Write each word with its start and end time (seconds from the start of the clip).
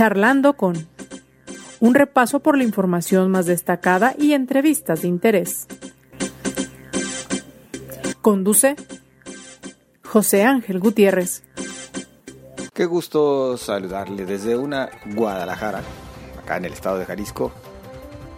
Charlando 0.00 0.54
con 0.54 0.88
un 1.78 1.94
repaso 1.94 2.40
por 2.40 2.56
la 2.56 2.64
información 2.64 3.30
más 3.30 3.44
destacada 3.44 4.14
y 4.18 4.32
entrevistas 4.32 5.02
de 5.02 5.08
interés. 5.08 5.66
Conduce 8.22 8.76
José 10.02 10.44
Ángel 10.44 10.80
Gutiérrez. 10.80 11.42
Qué 12.72 12.86
gusto 12.86 13.58
saludarle 13.58 14.24
desde 14.24 14.56
una 14.56 14.88
Guadalajara, 15.04 15.82
acá 16.42 16.56
en 16.56 16.64
el 16.64 16.72
estado 16.72 16.98
de 16.98 17.04
Jalisco, 17.04 17.52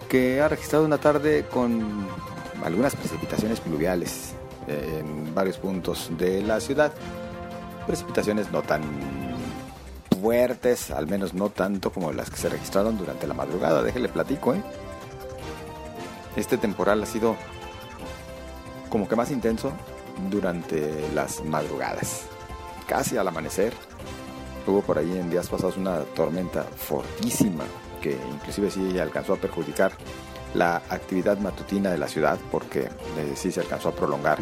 que 0.09 0.41
ha 0.41 0.49
registrado 0.49 0.85
una 0.85 0.99
tarde 0.99 1.45
con 1.49 2.09
algunas 2.65 2.97
precipitaciones 2.97 3.61
pluviales 3.61 4.35
eh, 4.67 4.99
en 4.99 5.33
varios 5.33 5.59
puntos 5.59 6.11
de 6.19 6.43
la 6.43 6.59
ciudad. 6.59 6.93
Precipitaciones 7.87 8.51
no 8.51 8.63
tan 8.63 9.32
fuertes, 10.23 10.93
al 10.93 11.09
menos 11.09 11.35
no 11.35 11.51
tanto 11.51 11.93
como 11.93 12.13
las 12.13 12.31
que 12.31 12.37
se 12.37 12.49
registraron 12.49 12.97
durante 12.97 13.27
la 13.27 13.35
madrugada. 13.35 13.83
Déjele 13.83 14.09
platico, 14.09 14.55
¿eh? 14.55 14.63
Este 16.37 16.57
temporal 16.59 17.03
ha 17.03 17.07
sido 17.07 17.37
como 18.89 19.09
que 19.09 19.17
más 19.17 19.33
intenso 19.33 19.73
durante 20.31 21.11
las 21.13 21.45
madrugadas. 21.45 22.27
Casi 22.87 23.17
al 23.17 23.27
amanecer. 23.27 23.75
Hubo 24.65 24.81
por 24.83 24.99
ahí 24.99 25.11
en 25.11 25.29
días 25.29 25.49
pasados 25.49 25.77
una 25.77 26.01
tormenta 26.15 26.63
fortísima 26.63 27.65
que 28.01 28.17
inclusive 28.33 28.71
sí 28.71 28.99
alcanzó 29.01 29.35
a 29.35 29.37
perjudicar 29.37 29.91
la 30.55 30.77
actividad 30.89 31.39
matutina 31.39 31.91
de 31.91 31.99
la 31.99 32.07
ciudad 32.07 32.39
porque 32.53 32.83
eh, 32.83 33.33
sí 33.35 33.51
se 33.51 33.61
alcanzó 33.61 33.89
a 33.89 33.93
prolongar 33.93 34.39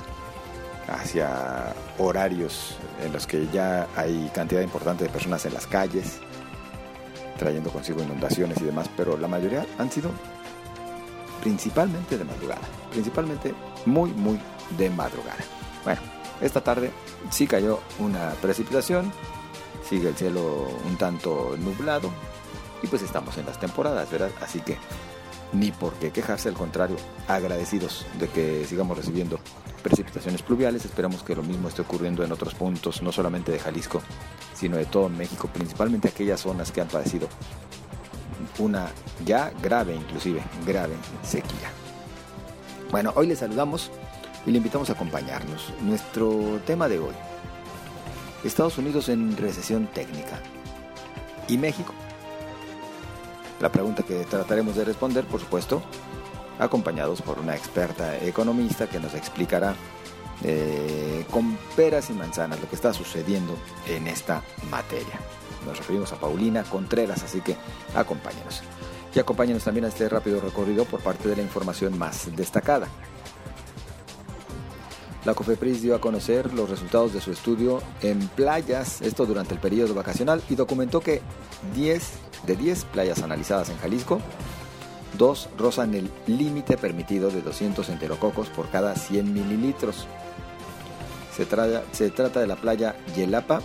hacia 0.90 1.74
horarios 1.98 2.76
en 3.04 3.12
los 3.12 3.26
que 3.26 3.46
ya 3.52 3.86
hay 3.96 4.30
cantidad 4.34 4.60
importante 4.60 5.04
de 5.04 5.10
personas 5.10 5.44
en 5.46 5.54
las 5.54 5.66
calles, 5.66 6.20
trayendo 7.38 7.70
consigo 7.70 8.02
inundaciones 8.02 8.60
y 8.60 8.64
demás, 8.64 8.90
pero 8.96 9.16
la 9.16 9.28
mayoría 9.28 9.64
han 9.78 9.90
sido 9.90 10.10
principalmente 11.40 12.18
de 12.18 12.24
madrugada, 12.24 12.60
principalmente 12.90 13.54
muy, 13.86 14.10
muy 14.10 14.38
de 14.76 14.90
madrugada. 14.90 15.38
Bueno, 15.84 16.00
esta 16.40 16.60
tarde 16.60 16.90
sí 17.30 17.46
cayó 17.46 17.80
una 17.98 18.30
precipitación, 18.42 19.12
sigue 19.88 20.08
el 20.08 20.16
cielo 20.16 20.68
un 20.84 20.96
tanto 20.96 21.56
nublado 21.58 22.10
y 22.82 22.86
pues 22.86 23.02
estamos 23.02 23.36
en 23.38 23.46
las 23.46 23.58
temporadas, 23.58 24.10
¿verdad? 24.10 24.30
Así 24.42 24.60
que 24.60 24.76
ni 25.52 25.72
por 25.72 25.94
qué 25.94 26.10
quejarse, 26.10 26.48
al 26.48 26.54
contrario, 26.54 26.96
agradecidos 27.28 28.06
de 28.18 28.28
que 28.28 28.64
sigamos 28.66 28.96
recibiendo 28.96 29.38
precipitaciones 29.82 30.42
pluviales. 30.42 30.84
Esperamos 30.84 31.22
que 31.22 31.34
lo 31.34 31.42
mismo 31.42 31.68
esté 31.68 31.82
ocurriendo 31.82 32.22
en 32.24 32.32
otros 32.32 32.54
puntos, 32.54 33.02
no 33.02 33.12
solamente 33.12 33.52
de 33.52 33.58
Jalisco, 33.58 34.02
sino 34.54 34.76
de 34.76 34.86
todo 34.86 35.08
México, 35.08 35.48
principalmente 35.52 36.08
aquellas 36.08 36.40
zonas 36.40 36.70
que 36.70 36.80
han 36.80 36.88
padecido 36.88 37.28
una 38.58 38.90
ya 39.24 39.52
grave, 39.62 39.94
inclusive 39.94 40.42
grave 40.66 40.94
sequía. 41.22 41.70
Bueno, 42.90 43.12
hoy 43.16 43.26
les 43.26 43.38
saludamos 43.38 43.90
y 44.46 44.50
le 44.50 44.58
invitamos 44.58 44.90
a 44.90 44.94
acompañarnos. 44.94 45.72
Nuestro 45.82 46.60
tema 46.66 46.88
de 46.88 46.98
hoy, 46.98 47.14
Estados 48.44 48.78
Unidos 48.78 49.08
en 49.08 49.36
recesión 49.36 49.86
técnica 49.86 50.40
y 51.48 51.56
México. 51.56 51.94
La 53.60 53.70
pregunta 53.70 54.02
que 54.02 54.24
trataremos 54.24 54.74
de 54.74 54.84
responder, 54.84 55.26
por 55.26 55.40
supuesto, 55.40 55.82
acompañados 56.58 57.20
por 57.20 57.38
una 57.38 57.54
experta 57.54 58.18
economista 58.18 58.88
que 58.88 58.98
nos 58.98 59.14
explicará 59.14 59.74
eh, 60.42 61.26
con 61.30 61.58
peras 61.76 62.08
y 62.08 62.14
manzanas 62.14 62.58
lo 62.58 62.68
que 62.68 62.76
está 62.76 62.94
sucediendo 62.94 63.54
en 63.86 64.06
esta 64.06 64.42
materia. 64.70 65.20
Nos 65.66 65.76
referimos 65.76 66.10
a 66.12 66.16
Paulina 66.16 66.64
Contreras, 66.64 67.22
así 67.22 67.42
que 67.42 67.54
acompáñenos. 67.94 68.62
Y 69.14 69.18
acompáñenos 69.18 69.64
también 69.64 69.84
a 69.84 69.88
este 69.88 70.08
rápido 70.08 70.40
recorrido 70.40 70.86
por 70.86 71.00
parte 71.00 71.28
de 71.28 71.36
la 71.36 71.42
información 71.42 71.98
más 71.98 72.34
destacada. 72.34 72.88
La 75.26 75.34
COFEPRIS 75.34 75.82
dio 75.82 75.94
a 75.94 76.00
conocer 76.00 76.54
los 76.54 76.70
resultados 76.70 77.12
de 77.12 77.20
su 77.20 77.30
estudio 77.30 77.82
en 78.00 78.26
playas, 78.28 79.02
esto 79.02 79.26
durante 79.26 79.52
el 79.52 79.60
periodo 79.60 79.92
vacacional, 79.92 80.42
y 80.48 80.54
documentó 80.54 81.00
que 81.00 81.20
10 81.74 82.29
de 82.46 82.56
10 82.56 82.84
playas 82.86 83.22
analizadas 83.22 83.70
en 83.70 83.78
Jalisco 83.78 84.20
Dos 85.18 85.48
rozan 85.58 85.94
el 85.94 86.10
límite 86.26 86.76
permitido 86.76 87.30
de 87.30 87.42
200 87.42 87.88
enterococos 87.88 88.48
por 88.48 88.68
cada 88.68 88.94
100 88.94 89.32
mililitros. 89.32 90.06
Se 91.32 91.46
trata 92.10 92.40
de 92.40 92.46
la 92.46 92.56
playa 92.56 92.96
Yelapa 93.16 93.60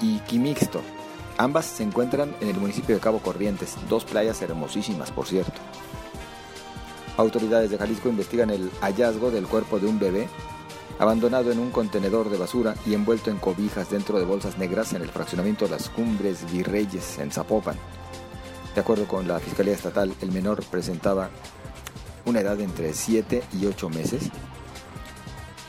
y 0.00 0.18
Quimixto. 0.20 0.80
Ambas 1.38 1.66
se 1.66 1.82
encuentran 1.82 2.34
en 2.40 2.48
el 2.48 2.56
municipio 2.56 2.94
de 2.94 3.00
Cabo 3.00 3.18
Corrientes, 3.18 3.76
dos 3.88 4.04
playas 4.04 4.40
hermosísimas, 4.42 5.10
por 5.10 5.26
cierto. 5.26 5.60
Autoridades 7.16 7.70
de 7.70 7.78
Jalisco 7.78 8.08
investigan 8.08 8.50
el 8.50 8.70
hallazgo 8.80 9.30
del 9.30 9.46
cuerpo 9.46 9.78
de 9.78 9.86
un 9.86 9.98
bebé 9.98 10.28
abandonado 11.02 11.50
en 11.50 11.58
un 11.58 11.72
contenedor 11.72 12.30
de 12.30 12.38
basura 12.38 12.76
y 12.86 12.94
envuelto 12.94 13.28
en 13.28 13.38
cobijas 13.38 13.90
dentro 13.90 14.20
de 14.20 14.24
bolsas 14.24 14.56
negras 14.56 14.92
en 14.92 15.02
el 15.02 15.08
fraccionamiento 15.08 15.64
de 15.64 15.72
las 15.72 15.88
Cumbres 15.88 16.46
Virreyes 16.52 17.18
en 17.18 17.32
Zapopan. 17.32 17.74
De 18.72 18.80
acuerdo 18.80 19.08
con 19.08 19.26
la 19.26 19.40
Fiscalía 19.40 19.74
Estatal, 19.74 20.14
el 20.20 20.30
menor 20.30 20.62
presentaba 20.62 21.28
una 22.24 22.38
edad 22.38 22.56
de 22.56 22.62
entre 22.62 22.94
7 22.94 23.42
y 23.60 23.66
8 23.66 23.88
meses 23.88 24.30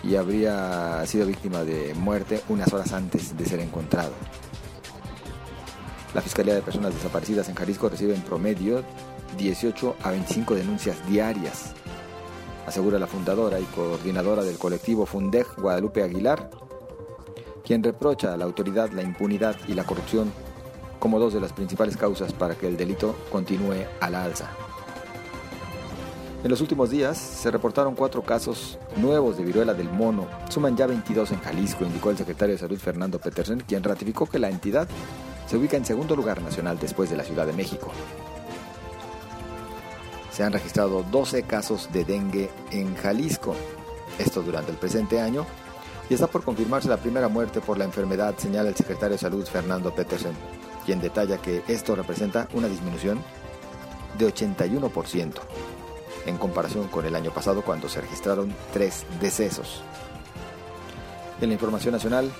y 0.04 0.18
habría 0.18 1.04
sido 1.08 1.26
víctima 1.26 1.64
de 1.64 1.96
muerte 1.96 2.40
unas 2.50 2.72
horas 2.72 2.94
antes 2.94 3.36
de 3.36 3.46
ser 3.46 3.60
encontrado. 3.60 4.14
La 6.14 6.22
Fiscalía 6.22 6.54
de 6.54 6.62
Personas 6.62 6.94
Desaparecidas 6.94 7.50
en 7.50 7.56
Jalisco 7.56 7.90
recibe 7.90 8.14
en 8.14 8.22
promedio 8.22 8.84
18 9.40 9.96
a 10.04 10.12
25 10.12 10.54
denuncias 10.54 10.96
diarias, 11.10 11.74
asegura 12.66 13.00
la 13.00 13.08
fundadora 13.08 13.60
y 13.60 13.64
coordinadora 13.66 14.44
del 14.44 14.58
colectivo 14.58 15.06
Fundej, 15.06 15.48
Guadalupe 15.58 16.04
Aguilar, 16.04 16.50
quien 17.64 17.84
reprocha 17.84 18.34
a 18.34 18.38
la 18.38 18.46
autoridad 18.46 18.92
la 18.92 19.04
impunidad 19.04 19.56
y 19.68 19.74
la 19.74 19.86
corrupción 19.86 20.32
como 21.00 21.20
dos 21.20 21.34
de 21.34 21.42
las 21.42 21.54
principales 21.54 21.98
causas 21.98 22.34
para 22.34 22.56
que 22.56 22.68
el 22.68 22.78
delito 22.78 23.16
continúe 23.32 23.86
a 24.00 24.10
la 24.10 24.24
alza. 24.24 24.50
En 26.44 26.50
los 26.50 26.60
últimos 26.60 26.90
días 26.90 27.18
se 27.18 27.52
reportaron 27.52 27.96
cuatro 27.96 28.22
casos 28.22 28.78
nuevos 28.98 29.38
de 29.38 29.46
viruela 29.46 29.74
del 29.74 29.90
mono. 29.90 30.28
Suman 30.50 30.76
ya 30.76 30.88
22 30.88 31.32
en 31.32 31.40
Jalisco, 31.40 31.86
indicó 31.86 32.10
el 32.10 32.18
secretario 32.18 32.56
de 32.56 32.60
Salud 32.60 32.78
Fernando 32.78 33.18
Petersen, 33.18 33.62
quien 33.66 33.82
ratificó 33.82 34.26
que 34.26 34.40
la 34.40 34.50
entidad 34.50 34.88
se 35.48 35.56
ubica 35.56 35.78
en 35.78 35.86
segundo 35.86 36.18
lugar 36.18 36.42
nacional 36.42 36.78
después 36.80 37.10
de 37.10 37.16
la 37.16 37.24
Ciudad 37.24 37.46
de 37.48 37.54
México. 37.54 37.92
Se 40.34 40.44
han 40.44 40.52
registrado 40.52 41.04
12 41.04 41.44
casos 41.44 41.90
de 41.94 42.04
dengue 42.04 42.50
en 42.72 42.96
Jalisco, 42.96 43.56
esto 44.18 44.42
durante 44.42 44.72
el 44.72 44.78
presente 44.78 45.22
año, 45.22 45.46
y 46.10 46.16
está 46.16 46.28
por 46.28 46.44
confirmarse 46.44 46.90
la 46.90 46.98
primera 46.98 47.28
muerte 47.28 47.62
por 47.62 47.78
la 47.78 47.86
enfermedad, 47.86 48.36
señala 48.38 48.70
el 48.70 48.76
secretario 48.76 49.14
de 49.14 49.20
Salud 49.20 49.46
Fernando 49.46 49.94
Petersen 49.94 50.34
quien 50.86 51.00
detalla 51.00 51.38
que 51.38 51.64
esto 51.68 51.96
representa 51.96 52.48
una 52.54 52.68
disminución 52.68 53.20
de 54.18 54.28
81% 54.28 55.34
en 56.26 56.38
comparación 56.38 56.88
con 56.88 57.06
el 57.06 57.16
año 57.16 57.32
pasado 57.32 57.64
cuando 57.64 57.90
se 57.90 58.02
registraron 58.02 58.54
tres 58.72 59.06
decesos. 59.20 59.82
En 61.42 61.50
la 61.50 61.54
información 61.54 61.94
nacional, 61.94 62.32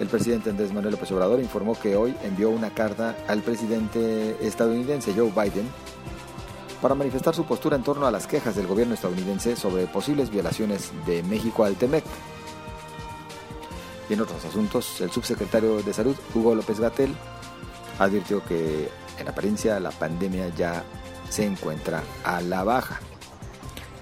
el 0.00 0.08
presidente 0.08 0.50
Andrés 0.50 0.72
Manuel 0.72 0.92
López 0.92 1.10
Obrador 1.12 1.40
informó 1.40 1.78
que 1.78 1.96
hoy 1.96 2.14
envió 2.22 2.50
una 2.50 2.70
carta 2.70 3.16
al 3.28 3.42
presidente 3.42 4.36
estadounidense 4.46 5.14
Joe 5.14 5.30
Biden 5.30 5.68
para 6.86 6.94
manifestar 6.94 7.34
su 7.34 7.44
postura 7.44 7.74
en 7.74 7.82
torno 7.82 8.06
a 8.06 8.12
las 8.12 8.28
quejas 8.28 8.54
del 8.54 8.68
gobierno 8.68 8.94
estadounidense 8.94 9.56
sobre 9.56 9.88
posibles 9.88 10.30
violaciones 10.30 10.92
de 11.04 11.20
México 11.24 11.64
al 11.64 11.74
TEMEC. 11.74 12.04
Y 14.08 14.12
en 14.12 14.20
otros 14.20 14.44
asuntos, 14.44 15.00
el 15.00 15.10
subsecretario 15.10 15.82
de 15.82 15.92
Salud, 15.92 16.14
Hugo 16.32 16.54
López 16.54 16.78
Gatel, 16.78 17.12
advirtió 17.98 18.40
que 18.44 18.88
en 19.18 19.28
apariencia 19.28 19.80
la 19.80 19.90
pandemia 19.90 20.48
ya 20.50 20.84
se 21.28 21.44
encuentra 21.44 22.04
a 22.22 22.40
la 22.40 22.62
baja. 22.62 23.00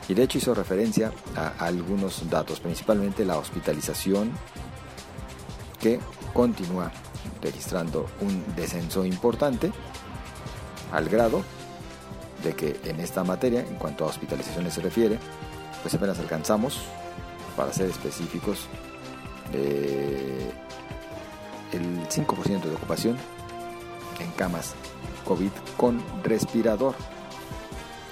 Y 0.07 0.13
de 0.13 0.25
hecho 0.25 0.37
hizo 0.37 0.53
referencia 0.55 1.11
a 1.37 1.65
algunos 1.65 2.29
datos, 2.29 2.61
principalmente 2.61 3.25
la 3.25 3.39
hospitalización, 3.39 4.31
que 5.81 6.01
continúa 6.35 6.93
registrando 7.41 8.05
un 8.21 8.45
descenso 8.55 9.07
importante, 9.07 9.73
al 10.93 11.09
grado 11.09 11.43
de 12.45 12.55
que 12.55 12.79
en 12.85 13.01
esta 13.01 13.25
materia, 13.25 13.61
en 13.61 13.77
cuanto 13.77 14.05
a 14.05 14.09
hospitalizaciones 14.09 14.75
se 14.75 14.81
refiere, 14.81 15.19
pues 15.83 15.95
apenas 15.95 16.19
alcanzamos, 16.19 16.81
para 17.57 17.73
ser 17.73 17.89
específicos, 17.89 18.67
eh, 19.53 20.51
el 21.73 22.09
5% 22.09 22.63
de 22.63 22.75
ocupación 22.75 23.17
en 24.21 24.31
camas 24.33 24.75
COVID 25.25 25.51
con 25.77 26.03
respirador. 26.23 26.95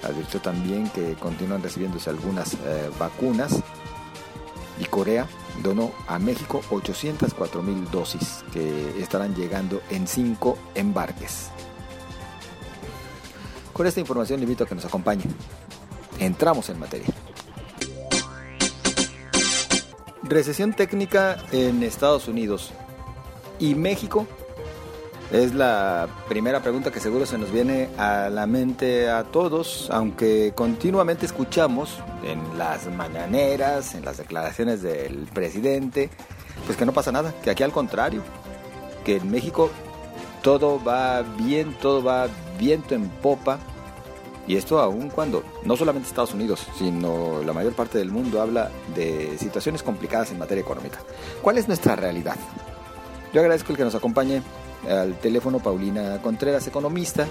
Ha 0.03 0.39
también 0.39 0.89
que 0.89 1.13
continúan 1.13 1.63
recibiéndose 1.63 2.09
algunas 2.09 2.55
eh, 2.55 2.89
vacunas 2.99 3.61
y 4.79 4.85
Corea 4.85 5.27
donó 5.61 5.91
a 6.07 6.19
México 6.19 6.61
804 6.71 7.61
mil 7.61 7.89
dosis 7.89 8.43
que 8.51 9.01
estarán 9.01 9.33
llegando 9.35 9.81
en 9.89 10.07
cinco 10.07 10.57
embarques. 10.75 11.51
Con 13.73 13.87
esta 13.87 13.99
información 13.99 14.39
le 14.39 14.43
invito 14.43 14.63
a 14.63 14.67
que 14.67 14.75
nos 14.75 14.85
acompañe. 14.85 15.23
Entramos 16.19 16.69
en 16.69 16.79
materia. 16.79 17.07
Recesión 20.21 20.73
técnica 20.73 21.37
en 21.51 21.83
Estados 21.83 22.27
Unidos 22.27 22.71
y 23.59 23.75
México 23.75 24.25
es 25.31 25.53
la 25.55 26.07
primera 26.29 26.61
pregunta 26.61 26.91
que 26.91 26.99
seguro 26.99 27.25
se 27.25 27.39
nos 27.39 27.51
viene 27.51 27.89
a 27.97 28.29
la 28.29 28.45
mente 28.45 29.09
a 29.09 29.23
todos, 29.23 29.89
aunque 29.91 30.53
continuamente 30.55 31.25
escuchamos 31.25 31.97
en 32.23 32.57
las 32.57 32.87
mañaneras, 32.87 33.95
en 33.95 34.05
las 34.05 34.17
declaraciones 34.17 34.83
del 34.83 35.27
presidente, 35.33 36.11
pues 36.67 36.77
que 36.77 36.85
no 36.85 36.93
pasa 36.93 37.11
nada, 37.11 37.33
que 37.43 37.49
aquí 37.49 37.63
al 37.63 37.71
contrario, 37.71 38.21
que 39.03 39.17
en 39.17 39.31
México 39.31 39.71
todo 40.43 40.83
va 40.83 41.21
bien, 41.21 41.73
todo 41.81 42.03
va 42.03 42.27
viento 42.59 42.93
en 42.93 43.09
popa, 43.09 43.57
y 44.45 44.57
esto 44.57 44.79
aún 44.79 45.09
cuando 45.09 45.41
no 45.63 45.77
solamente 45.77 46.09
Estados 46.09 46.33
Unidos, 46.33 46.67
sino 46.77 47.41
la 47.43 47.53
mayor 47.53 47.73
parte 47.73 47.97
del 47.97 48.11
mundo 48.11 48.41
habla 48.41 48.69
de 48.93 49.37
situaciones 49.37 49.81
complicadas 49.81 50.31
en 50.31 50.39
materia 50.39 50.61
económica. 50.61 50.99
¿Cuál 51.41 51.57
es 51.57 51.67
nuestra 51.67 51.95
realidad? 51.95 52.35
Yo 53.33 53.39
agradezco 53.39 53.71
el 53.71 53.77
que 53.77 53.85
nos 53.85 53.95
acompañe 53.95 54.43
al 54.87 55.17
teléfono 55.19 55.59
Paulina 55.59 56.21
Contreras, 56.21 56.67
economista. 56.67 57.25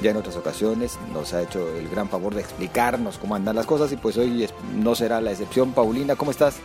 Ya 0.00 0.10
en 0.10 0.16
otras 0.16 0.36
ocasiones 0.36 0.98
nos 1.12 1.32
ha 1.32 1.42
hecho 1.42 1.76
el 1.76 1.88
gran 1.88 2.08
favor 2.08 2.34
de 2.34 2.40
explicarnos 2.40 3.18
cómo 3.18 3.34
andan 3.34 3.56
las 3.56 3.66
cosas 3.66 3.90
y 3.92 3.96
pues 3.96 4.16
hoy 4.16 4.48
no 4.76 4.94
será 4.94 5.20
la 5.20 5.30
excepción. 5.30 5.72
Paulina, 5.72 6.16
¿cómo 6.16 6.32
estás? 6.32 6.56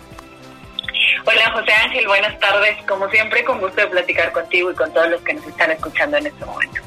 José 1.54 1.72
Ángel, 1.72 2.08
buenas 2.08 2.40
tardes. 2.40 2.84
Como 2.88 3.08
siempre, 3.10 3.44
con 3.44 3.60
gusto 3.60 3.82
de 3.82 3.88
platicar 3.88 4.32
contigo 4.32 4.72
y 4.72 4.76
con 4.76 4.92
todos 4.92 5.10
los 5.10 5.22
que 5.22 5.36
nos 5.36 5.46
están 5.46 5.72
escuchando 5.72 6.18
en 6.18 6.28
este 6.28 6.46
momento. 6.46 6.82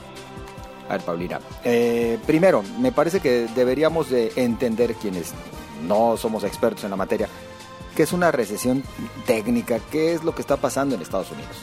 A 0.88 0.92
ver, 0.92 1.00
Paulina, 1.02 1.40
eh, 1.64 2.18
primero, 2.26 2.62
me 2.78 2.92
parece 2.92 3.20
que 3.20 3.46
deberíamos 3.54 4.10
de 4.10 4.32
entender 4.36 4.94
quienes 4.94 5.34
no 5.82 6.16
somos 6.16 6.44
expertos 6.44 6.84
en 6.84 6.90
la 6.90 6.96
materia, 6.96 7.28
qué 7.96 8.02
es 8.02 8.12
una 8.12 8.30
recesión 8.30 8.82
técnica, 9.24 9.78
qué 9.90 10.14
es 10.14 10.22
lo 10.22 10.34
que 10.34 10.42
está 10.42 10.56
pasando 10.56 10.94
en 10.94 11.02
Estados 11.02 11.30
Unidos. 11.30 11.56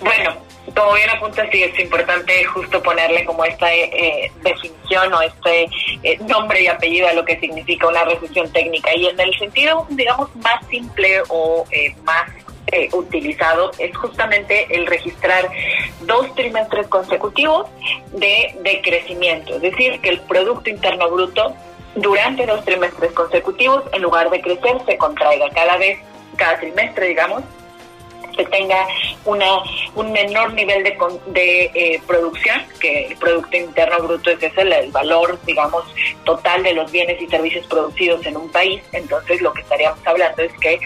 Bueno, 0.00 0.36
como 0.74 0.94
bien 0.94 1.10
apunta, 1.10 1.48
sí 1.50 1.62
es 1.62 1.78
importante 1.78 2.44
justo 2.44 2.82
ponerle 2.82 3.24
como 3.24 3.44
esta 3.44 3.72
eh, 3.72 4.30
definición 4.42 5.12
o 5.12 5.22
este 5.22 5.68
eh, 6.02 6.18
nombre 6.26 6.62
y 6.62 6.66
apellido 6.66 7.08
a 7.08 7.12
lo 7.12 7.24
que 7.24 7.38
significa 7.38 7.88
una 7.88 8.04
recesión 8.04 8.50
técnica. 8.52 8.94
Y 8.94 9.06
en 9.06 9.20
el 9.20 9.36
sentido, 9.38 9.86
digamos, 9.90 10.34
más 10.36 10.66
simple 10.68 11.22
o 11.28 11.64
eh, 11.70 11.94
más 12.04 12.30
utilizado 12.92 13.70
es 13.78 13.96
justamente 13.96 14.66
el 14.68 14.86
registrar 14.86 15.48
dos 16.02 16.34
trimestres 16.34 16.86
consecutivos 16.88 17.66
de, 18.12 18.54
de 18.60 18.82
crecimiento. 18.82 19.54
Es 19.54 19.62
decir, 19.62 19.98
que 20.02 20.10
el 20.10 20.20
Producto 20.20 20.68
Interno 20.68 21.08
Bruto 21.08 21.54
durante 21.94 22.44
dos 22.44 22.62
trimestres 22.66 23.12
consecutivos, 23.12 23.84
en 23.92 24.02
lugar 24.02 24.28
de 24.28 24.42
crecer, 24.42 24.76
se 24.84 24.98
contraiga 24.98 25.48
cada 25.50 25.78
vez, 25.78 25.98
cada 26.36 26.58
trimestre, 26.58 27.08
digamos, 27.08 27.42
que 28.38 28.46
tenga 28.46 28.86
una, 29.24 29.62
un 29.96 30.12
menor 30.12 30.54
nivel 30.54 30.84
de, 30.84 30.96
de 31.26 31.70
eh, 31.74 32.00
producción, 32.06 32.62
que 32.80 33.06
el 33.06 33.16
Producto 33.16 33.56
Interno 33.56 33.98
Bruto 33.98 34.30
es 34.30 34.42
ese, 34.42 34.62
el, 34.62 34.92
valor, 34.92 35.38
digamos, 35.44 35.84
total 36.24 36.62
de 36.62 36.72
los 36.72 36.90
bienes 36.90 37.20
y 37.20 37.26
servicios 37.26 37.66
producidos 37.66 38.24
en 38.24 38.36
un 38.36 38.50
país. 38.50 38.80
Entonces, 38.92 39.42
lo 39.42 39.52
que 39.52 39.62
estaríamos 39.62 39.98
hablando 40.06 40.42
es 40.42 40.52
que 40.60 40.78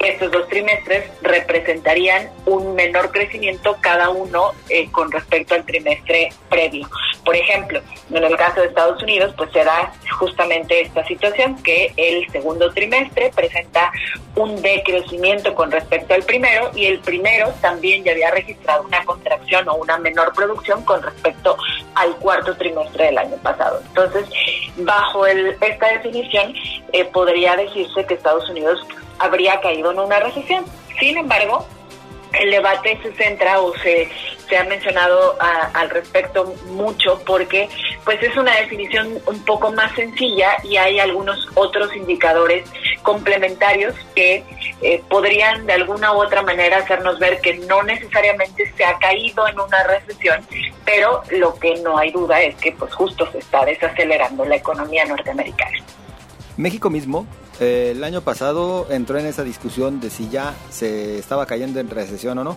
estos 0.00 0.30
dos 0.30 0.48
trimestres 0.48 1.10
representarían 1.22 2.30
un 2.46 2.74
menor 2.74 3.10
crecimiento 3.10 3.76
cada 3.80 4.10
uno 4.10 4.52
eh, 4.68 4.88
con 4.92 5.10
respecto 5.10 5.54
al 5.54 5.64
trimestre 5.64 6.28
previo. 6.48 6.88
Por 7.24 7.34
ejemplo, 7.34 7.80
en 8.10 8.24
el 8.24 8.36
caso 8.36 8.60
de 8.60 8.68
Estados 8.68 9.02
Unidos, 9.02 9.34
pues 9.36 9.50
se 9.52 9.64
da 9.64 9.92
justamente 10.18 10.80
esta 10.82 11.04
situación 11.06 11.60
que 11.62 11.92
el 11.96 12.30
segundo 12.30 12.72
trimestre 12.72 13.30
presenta 13.34 13.92
un 14.36 14.62
decrecimiento 14.62 15.54
con 15.54 15.70
respecto 15.70 16.14
al 16.14 16.22
primero 16.22 16.70
y 16.74 16.86
el 16.86 16.97
primero 16.98 17.52
también 17.60 18.04
ya 18.04 18.12
había 18.12 18.30
registrado 18.30 18.84
una 18.84 19.04
contracción 19.04 19.68
o 19.68 19.76
una 19.76 19.98
menor 19.98 20.32
producción 20.34 20.84
con 20.84 21.02
respecto 21.02 21.56
al 21.94 22.16
cuarto 22.16 22.56
trimestre 22.56 23.06
del 23.06 23.18
año 23.18 23.36
pasado. 23.38 23.80
Entonces, 23.88 24.28
bajo 24.76 25.26
esta 25.26 25.88
definición, 25.88 26.54
eh, 26.92 27.04
podría 27.06 27.56
decirse 27.56 28.04
que 28.06 28.14
Estados 28.14 28.48
Unidos 28.50 28.80
habría 29.18 29.60
caído 29.60 29.92
en 29.92 29.98
una 30.00 30.20
recesión. 30.20 30.64
Sin 30.98 31.16
embargo, 31.16 31.66
el 32.32 32.50
debate 32.50 32.98
se 33.02 33.12
centra 33.12 33.60
o 33.60 33.76
se, 33.78 34.08
se 34.48 34.56
ha 34.56 34.64
mencionado 34.64 35.36
al 35.40 35.90
respecto 35.90 36.54
mucho 36.70 37.20
porque 37.26 37.68
pues 38.04 38.22
es 38.22 38.36
una 38.36 38.54
definición 38.56 39.18
un 39.26 39.44
poco 39.44 39.72
más 39.72 39.94
sencilla 39.94 40.56
y 40.64 40.76
hay 40.76 40.98
algunos 40.98 41.48
otros 41.54 41.94
indicadores 41.94 42.68
complementarios 43.02 43.94
que 44.14 44.44
eh, 44.80 45.02
podrían 45.08 45.66
de 45.66 45.72
alguna 45.72 46.12
u 46.12 46.22
otra 46.22 46.42
manera 46.42 46.78
hacernos 46.78 47.18
ver 47.18 47.40
que 47.40 47.54
no 47.58 47.82
necesariamente 47.82 48.72
se 48.76 48.84
ha 48.84 48.98
caído 48.98 49.46
en 49.48 49.58
una 49.58 49.82
recesión, 49.84 50.46
pero 50.84 51.22
lo 51.30 51.54
que 51.58 51.76
no 51.76 51.98
hay 51.98 52.12
duda 52.12 52.40
es 52.40 52.54
que 52.56 52.72
pues 52.72 52.92
justo 52.94 53.30
se 53.32 53.38
está 53.38 53.64
desacelerando 53.64 54.44
la 54.44 54.56
economía 54.56 55.04
norteamericana. 55.04 55.78
México 56.56 56.90
mismo 56.90 57.26
eh, 57.60 57.92
el 57.94 58.04
año 58.04 58.20
pasado 58.20 58.86
entró 58.90 59.18
en 59.18 59.26
esa 59.26 59.44
discusión 59.44 60.00
de 60.00 60.10
si 60.10 60.28
ya 60.28 60.54
se 60.70 61.18
estaba 61.18 61.46
cayendo 61.46 61.80
en 61.80 61.90
recesión 61.90 62.38
o 62.38 62.44
no. 62.44 62.56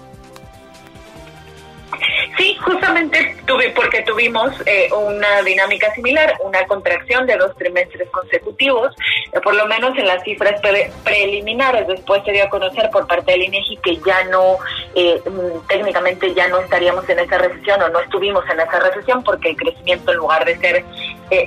Sí, 2.38 2.56
justamente 2.62 3.36
tuve, 3.46 3.70
porque 3.72 4.02
tuvimos 4.02 4.52
eh, 4.66 4.90
una 4.94 5.42
dinámica 5.44 5.94
similar, 5.94 6.34
una 6.44 6.66
contracción 6.66 7.28
de 7.28 7.36
dos 7.36 7.56
trimestres 7.58 8.10
consecutivos, 8.10 8.96
eh, 9.32 9.40
por 9.42 9.54
lo 9.54 9.68
menos 9.68 9.98
en 9.98 10.08
las 10.08 10.24
cifras 10.24 10.60
preliminares. 11.04 11.88
Después 11.88 12.24
se 12.24 12.32
dio 12.32 12.46
a 12.46 12.50
conocer 12.50 12.90
por 12.90 13.06
parte 13.06 13.34
del 13.34 13.44
INEGI 13.44 13.78
que 13.78 13.98
ya 13.98 14.24
no, 14.26 14.58
eh, 14.96 15.22
mm, 15.24 15.68
técnicamente 15.68 16.34
ya 16.34 16.48
no 16.48 16.60
estaríamos 16.62 17.08
en 17.10 17.20
esa 17.20 17.38
recesión 17.38 17.82
o 17.82 17.90
no 17.90 18.00
estuvimos 18.00 18.44
en 18.50 18.60
esa 18.60 18.80
recesión 18.80 19.24
porque 19.24 19.50
el 19.50 19.58
crecimiento 19.58 20.12
en 20.12 20.18
lugar 20.18 20.46
de 20.46 20.58
ser 20.58 20.86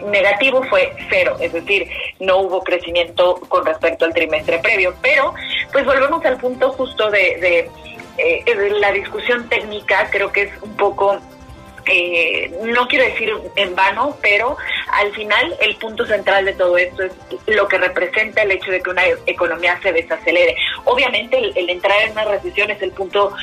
negativo 0.07 0.63
fue 0.65 0.93
cero, 1.11 1.37
es 1.41 1.53
decir, 1.53 1.89
no 2.21 2.39
hubo 2.39 2.63
crecimiento 2.63 3.35
con 3.49 3.65
respecto 3.65 4.05
al 4.05 4.15
trimestre 4.15 4.59
previo. 4.59 4.95
Pero, 5.03 5.35
pues 5.73 5.85
volvemos 5.85 6.25
al 6.25 6.39
punto 6.39 6.71
justo 6.73 7.11
de 7.11 7.69
eh, 8.17 8.45
la 8.79 8.93
discusión 8.93 9.49
técnica 9.49 10.09
creo 10.11 10.31
que 10.31 10.43
es 10.43 10.63
un 10.63 10.77
poco 10.77 11.19
eh, 11.87 12.51
no 12.63 12.87
quiero 12.89 13.05
decir 13.05 13.31
en 13.57 13.75
vano, 13.75 14.17
pero 14.23 14.57
al 14.93 15.13
final 15.13 15.55
el 15.61 15.77
punto 15.77 16.07
central 16.07 16.47
de 16.47 16.55
todo 16.55 16.79
esto 16.79 17.03
es 17.03 17.13
lo 17.47 17.69
que 17.69 17.77
representa 17.77 18.43
el 18.43 18.53
hecho 18.53 18.71
de 18.71 18.81
que 18.81 18.91
una 18.91 19.03
economía 19.27 19.79
se 19.83 19.93
desacelere. 19.93 20.57
Obviamente 20.85 21.37
el 21.37 21.69
entrar 21.69 22.01
en 22.03 22.13
una 22.13 22.25
recesión 22.25 22.71
es 22.71 22.81
el 22.81 22.93
punto 22.93 23.35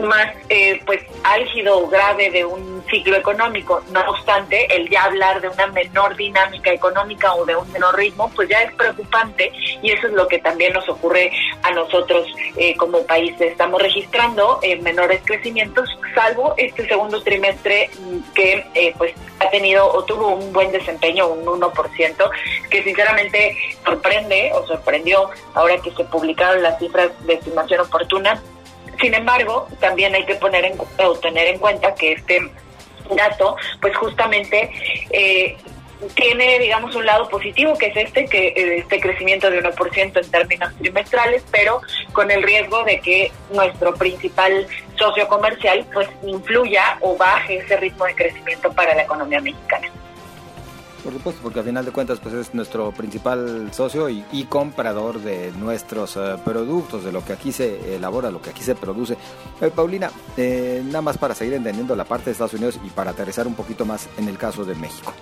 más 0.00 0.26
eh, 0.48 0.80
pues 0.84 1.00
álgido 1.22 1.78
o 1.78 1.88
grave 1.88 2.30
de 2.30 2.44
un 2.44 2.82
ciclo 2.90 3.16
económico. 3.16 3.82
No 3.90 4.00
obstante, 4.08 4.66
el 4.74 4.88
ya 4.88 5.04
hablar 5.04 5.40
de 5.40 5.48
una 5.48 5.66
menor 5.68 6.16
dinámica 6.16 6.72
económica 6.72 7.34
o 7.34 7.44
de 7.44 7.56
un 7.56 7.70
menor 7.72 7.96
ritmo, 7.96 8.30
pues 8.34 8.48
ya 8.48 8.62
es 8.62 8.72
preocupante 8.74 9.52
y 9.82 9.90
eso 9.90 10.06
es 10.06 10.12
lo 10.12 10.26
que 10.28 10.38
también 10.38 10.72
nos 10.72 10.88
ocurre 10.88 11.30
a 11.62 11.70
nosotros 11.72 12.26
eh, 12.56 12.76
como 12.76 13.04
país. 13.06 13.34
Estamos 13.40 13.80
registrando 13.80 14.58
eh, 14.62 14.76
menores 14.76 15.20
crecimientos, 15.24 15.88
salvo 16.14 16.54
este 16.56 16.86
segundo 16.86 17.22
trimestre 17.22 17.90
mm, 17.98 18.32
que 18.34 18.66
eh, 18.74 18.94
pues 18.96 19.14
ha 19.40 19.50
tenido 19.50 19.86
o 19.86 20.04
tuvo 20.04 20.28
un 20.28 20.52
buen 20.52 20.70
desempeño, 20.72 21.28
un 21.28 21.44
1%, 21.44 22.30
que 22.70 22.82
sinceramente 22.82 23.56
sorprende 23.84 24.50
o 24.54 24.66
sorprendió 24.66 25.30
ahora 25.54 25.78
que 25.78 25.90
se 25.92 26.04
publicaron 26.04 26.62
las 26.62 26.78
cifras 26.78 27.10
de 27.26 27.34
estimación 27.34 27.80
oportuna 27.80 28.40
sin 29.00 29.14
embargo, 29.14 29.68
también 29.80 30.14
hay 30.14 30.24
que 30.24 30.34
poner 30.36 30.64
en, 30.64 30.78
o 30.78 31.14
tener 31.16 31.48
en 31.48 31.58
cuenta 31.58 31.94
que 31.94 32.12
este 32.12 32.50
dato, 33.14 33.56
pues 33.80 33.96
justamente 33.96 34.70
eh, 35.10 35.56
tiene, 36.14 36.58
digamos, 36.58 36.94
un 36.94 37.06
lado 37.06 37.28
positivo, 37.28 37.76
que 37.78 37.86
es 37.86 37.96
este, 37.96 38.26
que 38.26 38.48
eh, 38.48 38.78
este 38.78 39.00
crecimiento 39.00 39.50
de 39.50 39.62
1% 39.62 40.24
en 40.24 40.30
términos 40.30 40.74
trimestrales, 40.78 41.44
pero 41.50 41.80
con 42.12 42.30
el 42.30 42.42
riesgo 42.42 42.84
de 42.84 43.00
que 43.00 43.32
nuestro 43.50 43.94
principal 43.94 44.66
socio 44.96 45.28
comercial, 45.28 45.86
pues, 45.92 46.08
influya 46.24 46.98
o 47.00 47.16
baje 47.16 47.58
ese 47.58 47.76
ritmo 47.76 48.04
de 48.04 48.14
crecimiento 48.14 48.72
para 48.72 48.94
la 48.94 49.02
economía 49.02 49.40
mexicana. 49.40 49.88
Por 51.04 51.12
supuesto, 51.12 51.42
porque 51.42 51.58
al 51.58 51.66
final 51.66 51.84
de 51.84 51.92
cuentas 51.92 52.18
pues 52.18 52.34
es 52.34 52.54
nuestro 52.54 52.90
principal 52.92 53.68
socio 53.74 54.08
y, 54.08 54.46
comprador 54.48 55.20
de 55.20 55.52
nuestros 55.52 56.16
eh, 56.16 56.36
productos, 56.42 57.04
de 57.04 57.12
lo 57.12 57.22
que 57.22 57.34
aquí 57.34 57.52
se 57.52 57.94
elabora, 57.94 58.30
lo 58.30 58.40
que 58.40 58.50
aquí 58.50 58.62
se 58.62 58.74
produce. 58.74 59.18
Eh, 59.60 59.70
Paulina, 59.74 60.10
eh, 60.38 60.82
nada 60.82 61.02
más 61.02 61.18
para 61.18 61.34
seguir 61.34 61.52
entendiendo 61.52 61.94
la 61.94 62.06
parte 62.06 62.26
de 62.26 62.30
Estados 62.32 62.54
Unidos 62.54 62.80
y 62.82 62.88
para 62.88 63.10
aterrizar 63.10 63.46
un 63.46 63.54
poquito 63.54 63.84
más 63.84 64.08
en 64.16 64.28
el 64.28 64.38
caso 64.38 64.64
de 64.64 64.74
México. 64.76 65.12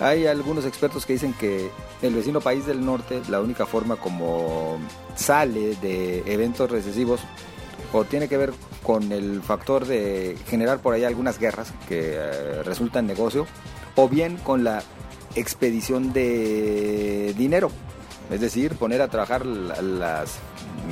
Hay 0.00 0.26
algunos 0.26 0.64
expertos 0.64 1.04
que 1.04 1.12
dicen 1.12 1.34
que 1.34 1.70
el 2.00 2.14
vecino 2.14 2.40
país 2.40 2.64
del 2.64 2.82
norte, 2.84 3.20
la 3.28 3.40
única 3.40 3.66
forma 3.66 3.96
como 3.96 4.78
sale 5.14 5.76
de 5.76 6.20
eventos 6.26 6.70
recesivos 6.70 7.20
o 7.92 8.04
tiene 8.04 8.28
que 8.28 8.38
ver 8.38 8.52
con 8.82 9.12
el 9.12 9.42
factor 9.42 9.84
de 9.86 10.36
generar 10.48 10.80
por 10.80 10.94
ahí 10.94 11.04
algunas 11.04 11.38
guerras 11.38 11.72
que 11.86 12.14
eh, 12.14 12.62
resultan 12.62 13.06
negocio, 13.06 13.46
o 13.94 14.08
bien 14.08 14.36
con 14.38 14.64
la 14.64 14.82
expedición 15.34 16.12
de 16.12 17.34
dinero, 17.36 17.70
es 18.30 18.40
decir, 18.40 18.74
poner 18.76 19.02
a 19.02 19.08
trabajar 19.08 19.44
las 19.46 20.38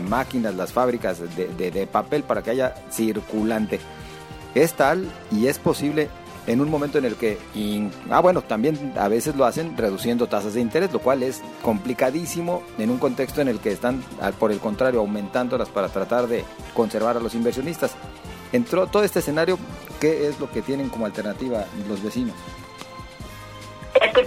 máquinas, 0.08 0.54
las 0.54 0.72
fábricas 0.72 1.18
de, 1.36 1.88
papel 1.90 2.22
para 2.22 2.42
que 2.42 2.50
haya 2.50 2.74
circulante. 2.90 3.80
Es 4.54 4.74
tal 4.74 5.10
y 5.30 5.46
es 5.46 5.58
posible 5.58 6.08
en 6.46 6.60
un 6.60 6.70
momento 6.70 6.98
en 6.98 7.04
el 7.04 7.14
que, 7.14 7.38
ah 8.10 8.20
bueno, 8.20 8.42
también 8.42 8.94
a 8.98 9.08
veces 9.08 9.36
lo 9.36 9.44
hacen 9.44 9.76
reduciendo 9.76 10.26
tasas 10.26 10.54
de 10.54 10.60
interés, 10.60 10.92
lo 10.92 10.98
cual 10.98 11.22
es 11.22 11.40
complicadísimo 11.62 12.62
en 12.78 12.90
un 12.90 12.98
contexto 12.98 13.40
en 13.40 13.48
el 13.48 13.60
que 13.60 13.70
están, 13.70 14.02
por 14.38 14.50
el 14.50 14.58
contrario, 14.58 15.00
aumentándolas 15.00 15.68
para 15.68 15.88
tratar 15.88 16.26
de 16.26 16.44
conservar 16.74 17.16
a 17.16 17.20
los 17.20 17.34
inversionistas. 17.34 17.92
Entró 18.52 18.88
todo 18.88 19.04
este 19.04 19.20
escenario, 19.20 19.58
¿qué 20.00 20.26
es 20.28 20.40
lo 20.40 20.50
que 20.50 20.62
tienen 20.62 20.88
como 20.88 21.06
alternativa 21.06 21.66
los 21.88 22.02
vecinos? 22.02 22.34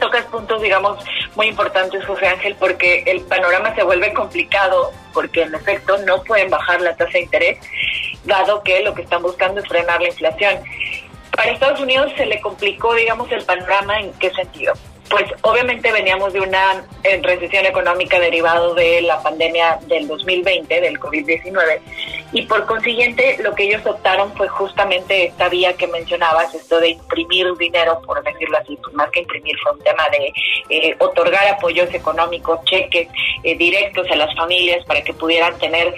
Tocas 0.04 0.26
puntos, 0.26 0.62
digamos, 0.62 1.02
muy 1.38 1.48
importantes, 1.48 2.04
José 2.06 2.28
Ángel, 2.28 2.58
porque 2.60 3.04
el 3.06 3.22
panorama 3.22 3.74
se 3.74 3.84
vuelve 3.84 4.12
complicado, 4.12 4.92
porque 5.14 5.44
en 5.44 5.56
efecto 5.56 5.98
no 6.00 6.22
pueden 6.24 6.50
bajar 6.50 6.82
la 6.82 6.94
tasa 6.94 7.14
de 7.14 7.22
interés, 7.22 7.58
dado 8.26 8.62
que 8.64 8.84
lo 8.84 8.94
que 8.94 9.04
están 9.04 9.22
buscando 9.22 9.62
es 9.62 9.68
frenar 9.70 10.02
la 10.02 10.10
inflación. 10.10 10.62
Para 11.34 11.52
Estados 11.52 11.80
Unidos 11.80 12.12
se 12.18 12.26
le 12.26 12.42
complicó, 12.42 12.94
digamos, 12.96 13.32
el 13.32 13.46
panorama 13.46 13.98
en 14.02 14.12
qué 14.20 14.30
sentido. 14.32 14.74
Pues 15.14 15.26
obviamente 15.44 15.92
veníamos 15.92 16.34
de 16.34 16.42
una 16.42 16.84
eh, 17.04 17.20
recesión 17.22 17.68
económica 17.68 18.20
derivado 18.20 18.74
de 18.74 19.00
la 19.04 19.22
pandemia 19.22 19.78
del 19.86 20.08
2020, 20.08 20.82
del 20.82 21.00
COVID-19, 21.00 21.80
y 22.32 22.42
por 22.48 22.66
consiguiente 22.66 23.38
lo 23.44 23.54
que 23.54 23.66
ellos 23.66 23.86
optaron 23.86 24.36
fue 24.36 24.48
justamente 24.48 25.26
esta 25.26 25.50
vía 25.50 25.74
que 25.74 25.86
mencionabas, 25.86 26.56
esto 26.56 26.80
de 26.80 26.90
imprimir 26.90 27.46
dinero, 27.60 28.02
por 28.08 28.24
decirlo 28.24 28.58
así, 28.58 28.76
pues 28.82 28.96
más 28.96 29.12
que 29.12 29.20
imprimir 29.20 29.56
fue 29.62 29.74
un 29.74 29.84
tema 29.84 30.04
de 30.10 30.34
eh, 30.70 30.96
otorgar 30.98 31.48
apoyos 31.48 31.94
económicos, 31.94 32.66
cheques 32.66 33.08
eh, 33.44 33.56
directos 33.56 34.10
a 34.10 34.16
las 34.16 34.36
familias 34.36 34.84
para 34.86 35.04
que 35.04 35.14
pudieran 35.14 35.56
tener 35.60 35.94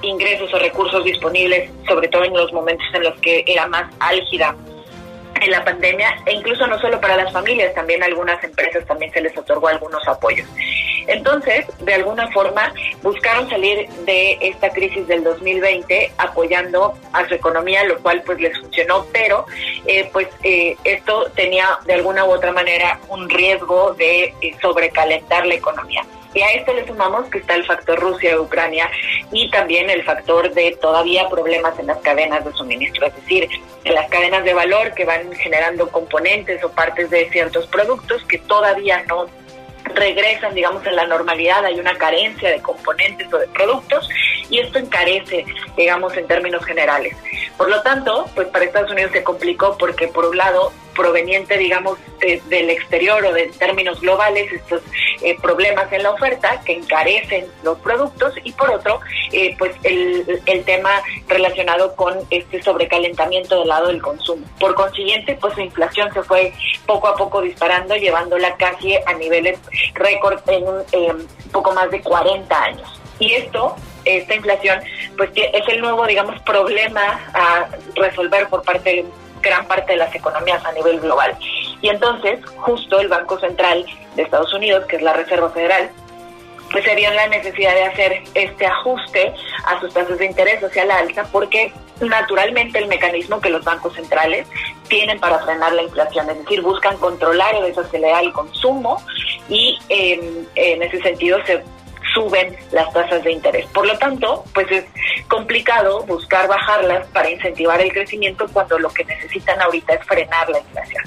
ingresos 0.00 0.54
o 0.54 0.58
recursos 0.58 1.04
disponibles, 1.04 1.70
sobre 1.86 2.08
todo 2.08 2.24
en 2.24 2.32
los 2.32 2.50
momentos 2.54 2.86
en 2.94 3.02
los 3.02 3.20
que 3.20 3.44
era 3.46 3.66
más 3.66 3.94
álgida 4.00 4.56
en 5.40 5.50
la 5.50 5.64
pandemia 5.64 6.16
e 6.24 6.32
incluso 6.32 6.66
no 6.66 6.78
solo 6.78 7.00
para 7.00 7.16
las 7.16 7.32
familias, 7.32 7.74
también 7.74 8.02
algunas 8.02 8.42
empresas 8.42 8.84
también 8.86 9.12
se 9.12 9.20
les 9.20 9.36
otorgó 9.36 9.68
algunos 9.68 10.06
apoyos. 10.08 10.48
Entonces, 11.06 11.66
de 11.80 11.94
alguna 11.94 12.28
forma, 12.32 12.72
buscaron 13.02 13.48
salir 13.48 13.88
de 14.04 14.38
esta 14.40 14.70
crisis 14.70 15.06
del 15.06 15.22
2020 15.22 16.12
apoyando 16.18 16.94
a 17.12 17.26
su 17.28 17.34
economía, 17.34 17.84
lo 17.84 17.98
cual 17.98 18.22
pues 18.24 18.40
les 18.40 18.58
funcionó, 18.58 19.06
pero 19.12 19.46
eh, 19.86 20.08
pues 20.12 20.28
eh, 20.42 20.76
esto 20.84 21.30
tenía 21.34 21.78
de 21.86 21.94
alguna 21.94 22.24
u 22.24 22.32
otra 22.32 22.52
manera 22.52 22.98
un 23.08 23.28
riesgo 23.28 23.94
de 23.94 24.34
eh, 24.40 24.56
sobrecalentar 24.60 25.46
la 25.46 25.54
economía. 25.54 26.02
Y 26.36 26.42
a 26.42 26.50
esto 26.50 26.74
le 26.74 26.86
sumamos 26.86 27.30
que 27.30 27.38
está 27.38 27.54
el 27.54 27.64
factor 27.64 27.98
Rusia-Ucrania 27.98 28.90
y 29.32 29.50
también 29.50 29.88
el 29.88 30.04
factor 30.04 30.52
de 30.52 30.76
todavía 30.78 31.30
problemas 31.30 31.78
en 31.78 31.86
las 31.86 31.96
cadenas 32.00 32.44
de 32.44 32.52
suministro, 32.52 33.06
es 33.06 33.16
decir, 33.16 33.48
en 33.84 33.94
las 33.94 34.06
cadenas 34.10 34.44
de 34.44 34.52
valor 34.52 34.92
que 34.92 35.06
van 35.06 35.32
generando 35.32 35.88
componentes 35.88 36.62
o 36.62 36.70
partes 36.70 37.08
de 37.08 37.30
ciertos 37.30 37.66
productos 37.68 38.22
que 38.24 38.36
todavía 38.36 39.02
no 39.08 39.28
regresan, 39.94 40.54
digamos, 40.54 40.84
en 40.84 40.96
la 40.96 41.06
normalidad, 41.06 41.64
hay 41.64 41.80
una 41.80 41.96
carencia 41.96 42.50
de 42.50 42.60
componentes 42.60 43.32
o 43.32 43.38
de 43.38 43.48
productos 43.48 44.06
y 44.50 44.58
esto 44.58 44.78
encarece, 44.78 45.46
digamos, 45.74 46.14
en 46.18 46.26
términos 46.26 46.62
generales. 46.66 47.16
Por 47.56 47.70
lo 47.70 47.80
tanto, 47.80 48.26
pues 48.34 48.48
para 48.48 48.66
Estados 48.66 48.90
Unidos 48.90 49.12
se 49.12 49.24
complicó 49.24 49.78
porque 49.78 50.08
por 50.08 50.26
un 50.26 50.36
lado, 50.36 50.70
proveniente, 50.96 51.58
digamos, 51.58 51.98
del 52.20 52.70
exterior 52.70 53.24
o 53.24 53.32
de 53.32 53.46
términos 53.58 54.00
globales, 54.00 54.52
estos 54.52 54.82
eh, 55.22 55.36
problemas 55.40 55.92
en 55.92 56.02
la 56.02 56.10
oferta 56.10 56.60
que 56.64 56.72
encarecen 56.72 57.46
los 57.62 57.78
productos 57.78 58.34
y 58.42 58.52
por 58.52 58.70
otro, 58.70 59.00
eh, 59.32 59.54
pues 59.58 59.74
el, 59.82 60.40
el 60.46 60.64
tema 60.64 61.02
relacionado 61.28 61.94
con 61.94 62.18
este 62.30 62.62
sobrecalentamiento 62.62 63.58
del 63.58 63.68
lado 63.68 63.88
del 63.88 64.02
consumo. 64.02 64.44
Por 64.58 64.74
consiguiente, 64.74 65.36
pues 65.40 65.56
la 65.56 65.64
inflación 65.64 66.12
se 66.12 66.22
fue 66.22 66.52
poco 66.86 67.08
a 67.08 67.16
poco 67.16 67.42
disparando, 67.42 67.96
llevándola 67.96 68.56
casi 68.56 68.96
a 68.96 69.12
niveles 69.14 69.58
récord 69.94 70.40
en 70.48 70.66
un 70.66 71.28
poco 71.52 71.72
más 71.72 71.90
de 71.90 72.00
40 72.00 72.62
años. 72.62 73.00
Y 73.18 73.32
esto 73.32 73.76
esta 74.06 74.34
inflación, 74.34 74.80
pues 75.16 75.30
es 75.34 75.68
el 75.68 75.80
nuevo, 75.80 76.06
digamos, 76.06 76.40
problema 76.42 77.20
a 77.34 77.68
resolver 77.96 78.48
por 78.48 78.62
parte 78.62 78.90
de 78.90 79.04
gran 79.40 79.66
parte 79.66 79.92
de 79.92 79.98
las 79.98 80.14
economías 80.14 80.64
a 80.64 80.72
nivel 80.72 81.00
global. 81.00 81.36
Y 81.82 81.88
entonces, 81.88 82.44
justo 82.58 83.00
el 83.00 83.08
Banco 83.08 83.38
Central 83.38 83.84
de 84.14 84.22
Estados 84.22 84.52
Unidos, 84.54 84.86
que 84.86 84.96
es 84.96 85.02
la 85.02 85.12
Reserva 85.12 85.50
Federal, 85.50 85.90
pues 86.72 86.84
se 86.84 86.94
vio 86.96 87.10
la 87.12 87.28
necesidad 87.28 87.74
de 87.74 87.84
hacer 87.84 88.22
este 88.34 88.66
ajuste 88.66 89.32
a 89.66 89.80
sus 89.80 89.94
tasas 89.94 90.18
de 90.18 90.26
interés 90.26 90.62
hacia 90.62 90.84
la 90.84 90.98
alza, 90.98 91.24
porque 91.30 91.72
naturalmente 92.00 92.78
el 92.78 92.88
mecanismo 92.88 93.40
que 93.40 93.50
los 93.50 93.64
bancos 93.64 93.94
centrales 93.94 94.48
tienen 94.88 95.20
para 95.20 95.38
frenar 95.38 95.72
la 95.72 95.82
inflación, 95.82 96.28
es 96.28 96.38
decir, 96.38 96.62
buscan 96.62 96.96
controlar 96.98 97.54
o 97.54 97.62
desacelerar 97.62 98.24
el 98.24 98.32
consumo 98.32 99.00
y 99.48 99.78
en 99.88 100.82
ese 100.82 101.00
sentido 101.02 101.38
se 101.46 101.62
suben 102.14 102.56
las 102.72 102.92
tasas 102.92 103.22
de 103.24 103.32
interés. 103.32 103.66
Por 103.66 103.86
lo 103.86 103.96
tanto, 103.98 104.44
pues 104.54 104.70
es 104.70 104.84
complicado 105.28 106.04
buscar 106.04 106.48
bajarlas 106.48 107.06
para 107.08 107.30
incentivar 107.30 107.80
el 107.80 107.92
crecimiento 107.92 108.46
cuando 108.52 108.78
lo 108.78 108.90
que 108.90 109.04
necesitan 109.04 109.60
ahorita 109.60 109.94
es 109.94 110.06
frenar 110.06 110.48
la 110.48 110.58
inflación. 110.58 111.04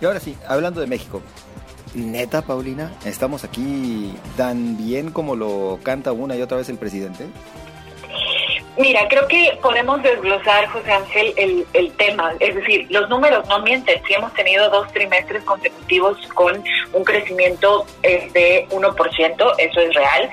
Y 0.00 0.04
ahora 0.04 0.20
sí, 0.20 0.36
hablando 0.46 0.80
de 0.80 0.86
México, 0.86 1.22
neta, 1.94 2.42
Paulina, 2.42 2.92
¿estamos 3.04 3.44
aquí 3.44 4.14
tan 4.36 4.76
bien 4.76 5.10
como 5.10 5.34
lo 5.36 5.80
canta 5.82 6.12
una 6.12 6.36
y 6.36 6.42
otra 6.42 6.58
vez 6.58 6.68
el 6.68 6.78
presidente? 6.78 7.26
Mira, 8.78 9.08
creo 9.08 9.26
que 9.26 9.58
podemos 9.60 10.00
desglosar, 10.04 10.68
José 10.68 10.92
Ángel, 10.92 11.34
el, 11.36 11.66
el 11.72 11.92
tema. 11.94 12.32
Es 12.38 12.54
decir, 12.54 12.86
los 12.90 13.08
números 13.08 13.44
no 13.48 13.58
mienten. 13.62 14.00
Si 14.06 14.14
hemos 14.14 14.32
tenido 14.34 14.70
dos 14.70 14.86
trimestres 14.92 15.42
consecutivos 15.42 16.16
con 16.28 16.62
un 16.92 17.04
crecimiento 17.04 17.86
eh, 18.04 18.30
de 18.32 18.68
1%, 18.70 19.54
eso 19.58 19.80
es 19.80 19.94
real. 19.94 20.30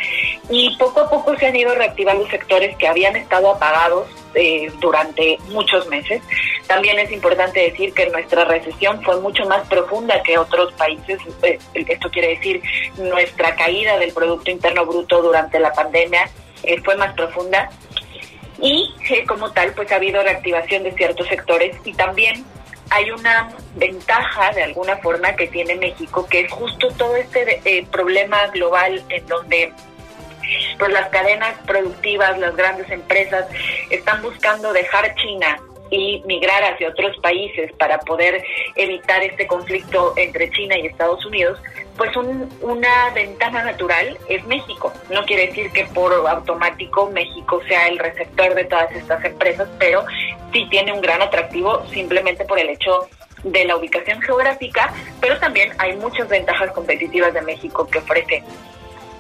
Y 0.52 0.78
poco 0.78 1.02
a 1.02 1.10
poco 1.10 1.36
se 1.38 1.48
han 1.48 1.56
ido 1.56 1.74
reactivando 1.74 2.28
sectores 2.28 2.78
que 2.78 2.88
habían 2.88 3.16
estado 3.16 3.50
apagados 3.50 4.08
eh, 4.36 4.72
durante 4.80 5.40
muchos 5.50 5.88
meses. 5.88 6.22
También 6.68 7.00
es 7.00 7.12
importante 7.12 7.62
decir 7.62 7.96
que 7.96 8.06
nuestra 8.12 8.46
recesión 8.46 9.02
fue 9.02 9.20
mucho 9.22 9.46
más 9.48 9.68
profunda 9.68 10.22
que 10.22 10.38
otros 10.38 10.72
países. 10.74 11.18
Eh, 11.42 11.58
esto 11.74 12.12
quiere 12.12 12.28
decir 12.28 12.62
nuestra 12.98 13.56
caída 13.56 13.98
del 13.98 14.14
Producto 14.14 14.52
Interno 14.52 14.86
Bruto 14.86 15.24
durante 15.24 15.60
la 15.60 15.74
pandemia 15.74 16.30
fue 16.84 16.96
más 16.96 17.14
profunda 17.14 17.70
y 18.60 18.94
como 19.28 19.52
tal 19.52 19.74
pues 19.74 19.92
ha 19.92 19.96
habido 19.96 20.22
reactivación 20.24 20.84
de 20.84 20.92
ciertos 20.94 21.28
sectores 21.28 21.76
y 21.84 21.94
también 21.94 22.46
hay 22.90 23.12
una 23.12 23.50
ventaja 23.76 24.52
de 24.52 24.64
alguna 24.64 24.98
forma 24.98 25.36
que 25.36 25.48
tiene 25.48 25.76
México 25.76 26.26
que 26.28 26.42
es 26.42 26.52
justo 26.52 26.88
todo 26.98 27.16
este 27.16 27.60
eh, 27.66 27.86
problema 27.92 28.48
global 28.48 29.04
en 29.10 29.26
donde 29.28 29.74
pues 30.78 30.92
las 30.92 31.10
cadenas 31.10 31.58
productivas, 31.66 32.38
las 32.38 32.56
grandes 32.56 32.90
empresas 32.90 33.48
están 33.90 34.22
buscando 34.22 34.72
dejar 34.74 35.16
China 35.16 35.60
y 35.96 36.22
migrar 36.26 36.64
hacia 36.64 36.90
otros 36.90 37.16
países 37.22 37.72
para 37.74 38.00
poder 38.00 38.44
evitar 38.76 39.24
este 39.24 39.48
conflicto 39.48 40.14
entre 40.18 40.50
China 40.52 40.78
y 40.78 40.88
Estados 40.88 41.26
Unidos, 41.26 41.60
pues 41.98 42.12
una 42.18 43.10
ventana 43.14 43.64
natural 43.64 44.18
es 44.28 44.46
México. 44.46 44.92
No 45.10 45.24
quiere 45.26 45.48
decir 45.48 45.72
que 45.72 45.86
por 45.86 46.14
automático 46.28 47.10
México 47.12 47.62
sea 47.68 47.88
el 47.88 47.98
receptor 47.98 48.54
de 48.54 48.66
todas 48.66 48.92
estas 48.92 49.24
empresas, 49.24 49.70
pero 49.80 50.04
sí 50.52 50.68
tiene 50.70 50.92
un 50.92 51.02
gran 51.02 51.22
atractivo 51.22 51.86
simplemente 51.94 52.44
por 52.46 52.60
el 52.60 52.70
hecho 52.70 53.08
de 53.44 53.64
la 53.64 53.78
ubicación 53.78 54.22
geográfica, 54.22 54.92
pero 55.22 55.38
también 55.40 55.72
hay 55.78 55.96
muchas 55.98 56.28
ventajas 56.28 56.72
competitivas 56.72 57.34
de 57.34 57.42
México 57.42 57.88
que 57.88 58.00
ofrece 58.00 58.44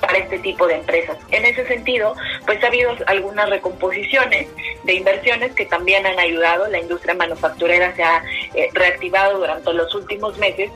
para 0.05 0.19
este 0.19 0.39
tipo 0.39 0.67
de 0.67 0.75
empresas. 0.75 1.17
En 1.31 1.45
ese 1.45 1.65
sentido, 1.67 2.15
pues 2.45 2.63
ha 2.63 2.67
habido 2.67 2.95
algunas 3.07 3.49
recomposiciones 3.49 4.47
de 4.83 4.93
inversiones 4.93 5.53
que 5.53 5.65
también 5.65 6.05
han 6.05 6.19
ayudado. 6.19 6.67
La 6.67 6.79
industria 6.79 7.13
manufacturera 7.13 7.95
se 7.95 8.03
ha 8.03 8.23
eh, 8.53 8.69
reactivado 8.73 9.39
durante 9.39 9.73
los 9.73 9.93
últimos 9.95 10.37
meses, 10.37 10.71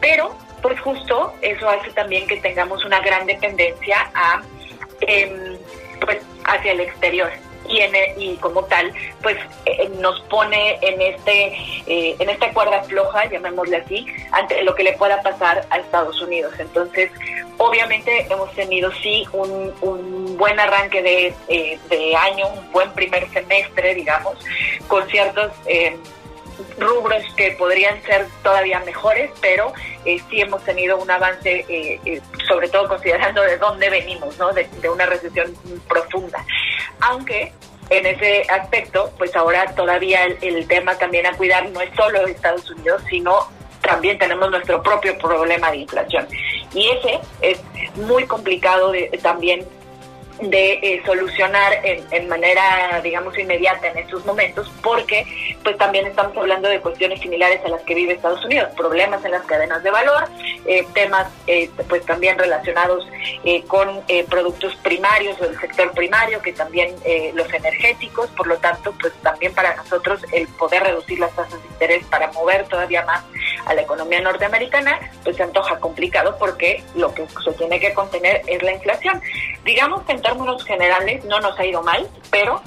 pero 0.00 0.36
pues 0.62 0.78
justo 0.80 1.34
eso 1.42 1.68
hace 1.68 1.90
también 1.90 2.26
que 2.26 2.36
tengamos 2.36 2.84
una 2.84 3.00
gran 3.00 3.26
dependencia 3.26 4.10
a, 4.14 4.42
em, 5.00 5.56
pues 6.00 6.18
hacia 6.44 6.72
el 6.72 6.80
exterior. 6.80 7.30
Y, 7.68 7.78
en, 7.78 7.92
y 8.16 8.36
como 8.36 8.64
tal, 8.64 8.92
pues 9.22 9.36
eh, 9.66 9.90
nos 9.98 10.20
pone 10.22 10.78
en 10.80 11.00
este 11.00 11.56
eh, 11.86 12.16
en 12.18 12.30
esta 12.30 12.52
cuerda 12.52 12.82
floja, 12.84 13.24
llamémosle 13.26 13.78
así, 13.78 14.06
ante 14.32 14.62
lo 14.62 14.74
que 14.74 14.84
le 14.84 14.92
pueda 14.94 15.22
pasar 15.22 15.66
a 15.70 15.78
Estados 15.78 16.20
Unidos. 16.20 16.52
Entonces, 16.58 17.10
obviamente 17.58 18.26
hemos 18.30 18.52
tenido 18.54 18.92
sí 19.02 19.26
un, 19.32 19.72
un 19.80 20.36
buen 20.36 20.58
arranque 20.58 21.02
de, 21.02 21.34
eh, 21.48 21.78
de, 21.88 22.16
año, 22.16 22.46
un 22.48 22.72
buen 22.72 22.92
primer 22.92 23.28
semestre, 23.30 23.94
digamos, 23.94 24.36
con 24.88 25.06
ciertos 25.08 25.52
rubros 26.78 27.22
que 27.36 27.52
podrían 27.52 28.02
ser 28.02 28.26
todavía 28.42 28.80
mejores, 28.80 29.30
pero 29.40 29.72
sí 30.04 30.40
hemos 30.40 30.62
tenido 30.64 30.98
un 30.98 31.10
avance, 31.10 32.00
sobre 32.46 32.68
todo 32.68 32.88
considerando 32.88 33.42
de 33.42 33.58
dónde 33.58 33.90
venimos, 33.90 34.38
¿no? 34.38 34.52
De, 34.52 34.68
una 34.88 35.06
recesión 35.06 35.54
profunda 35.88 36.44
aunque 37.00 37.52
en 37.90 38.06
ese 38.06 38.42
aspecto, 38.48 39.12
pues 39.18 39.34
ahora 39.36 39.74
todavía 39.74 40.24
el, 40.24 40.66
tema 40.66 40.96
también 40.96 41.26
a 41.26 41.32
cuidar 41.36 41.68
no 41.70 41.80
es 41.80 41.90
solo 41.94 42.26
Estados 42.26 42.70
Unidos, 42.70 43.02
sino 43.10 43.48
también 43.82 44.18
tenemos 44.18 44.50
nuestro 44.50 44.82
propio 44.82 45.16
problema 45.18 45.70
de 45.70 45.78
inflación. 45.78 46.26
Y 46.72 46.88
ese 46.88 47.20
es 47.42 47.60
muy 47.96 48.24
complicado 48.26 48.90
de, 48.90 49.18
también 49.22 49.66
de 50.50 50.78
eh, 50.82 51.02
solucionar 51.04 51.80
en, 51.82 52.28
manera, 52.28 53.00
digamos, 53.02 53.38
inmediata 53.38 53.88
en 53.88 53.98
estos 53.98 54.24
momentos, 54.24 54.70
porque 54.82 55.26
pues 55.62 55.76
también 55.78 56.06
estamos 56.06 56.36
hablando 56.36 56.68
de 56.68 56.80
cuestiones 56.80 57.20
similares 57.20 57.60
a 57.64 57.68
las 57.68 57.82
que 57.82 57.94
vive 57.94 58.14
Estados 58.14 58.44
Unidos, 58.44 58.70
problemas 58.76 59.24
en 59.24 59.32
las 59.32 59.44
cadenas 59.44 59.82
de 59.82 59.90
valor, 59.90 60.24
eh, 60.66 60.86
temas 60.94 61.28
eh, 61.46 61.70
pues 61.88 62.04
también 62.04 62.38
relacionados 62.38 63.04
con 63.68 64.02
productos 64.28 64.74
primarios 64.76 65.40
o 65.40 65.44
el 65.44 65.58
sector 65.58 65.92
primario, 65.92 66.40
que 66.42 66.52
también 66.52 66.94
los 67.34 67.52
energéticos, 67.52 68.28
por 68.30 68.46
lo 68.46 68.56
tanto, 68.58 68.94
pues 69.00 69.12
también 69.22 69.54
para 69.54 69.74
nosotros 69.76 70.20
el 70.32 70.46
poder 70.48 70.82
reducir 70.82 71.18
las 71.18 71.34
tasas 71.34 71.62
de 71.62 71.68
interés 71.68 72.04
para 72.06 72.30
mover 72.32 72.66
todavía 72.68 73.04
más 73.04 73.24
a 73.66 73.74
la 73.74 73.82
economía 73.82 74.20
norteamericana, 74.20 74.98
pues 75.22 75.36
se 75.36 75.42
antoja 75.42 75.78
complicado 75.78 76.36
porque 76.38 76.82
lo 76.94 77.14
que 77.14 77.26
se 77.44 77.52
tiene 77.52 77.80
que 77.80 77.94
contener 77.94 78.42
es 78.46 78.62
la 78.62 78.72
inflación. 78.72 79.20
Digamos 79.64 80.02
que 80.02 80.12
en 80.12 80.22
términos 80.22 80.64
generales 80.64 81.24
no 81.24 81.40
nos 81.40 81.58
ha 81.58 81.64
ido 81.64 81.82
mal, 81.82 82.08
pero 82.30 82.60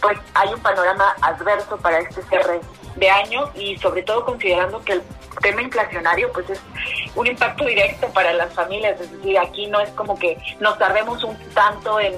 pues 0.00 0.18
hay 0.34 0.52
un 0.52 0.60
panorama 0.60 1.14
adverso 1.20 1.76
para 1.78 2.00
este 2.00 2.22
cierre 2.24 2.60
de 2.96 3.10
año 3.10 3.50
y 3.54 3.76
sobre 3.78 4.02
todo 4.02 4.24
considerando 4.24 4.80
que 4.82 4.92
el 4.92 5.02
tema 5.40 5.62
inflacionario 5.62 6.30
pues 6.32 6.48
es 6.50 6.60
un 7.14 7.26
impacto 7.26 7.64
directo 7.64 8.08
para 8.08 8.32
las 8.32 8.52
familias, 8.54 9.00
es 9.00 9.10
decir, 9.10 9.38
aquí 9.38 9.66
no 9.66 9.80
es 9.80 9.90
como 9.90 10.18
que 10.18 10.38
nos 10.60 10.78
tardemos 10.78 11.22
un 11.24 11.36
tanto 11.54 12.00
en, 12.00 12.14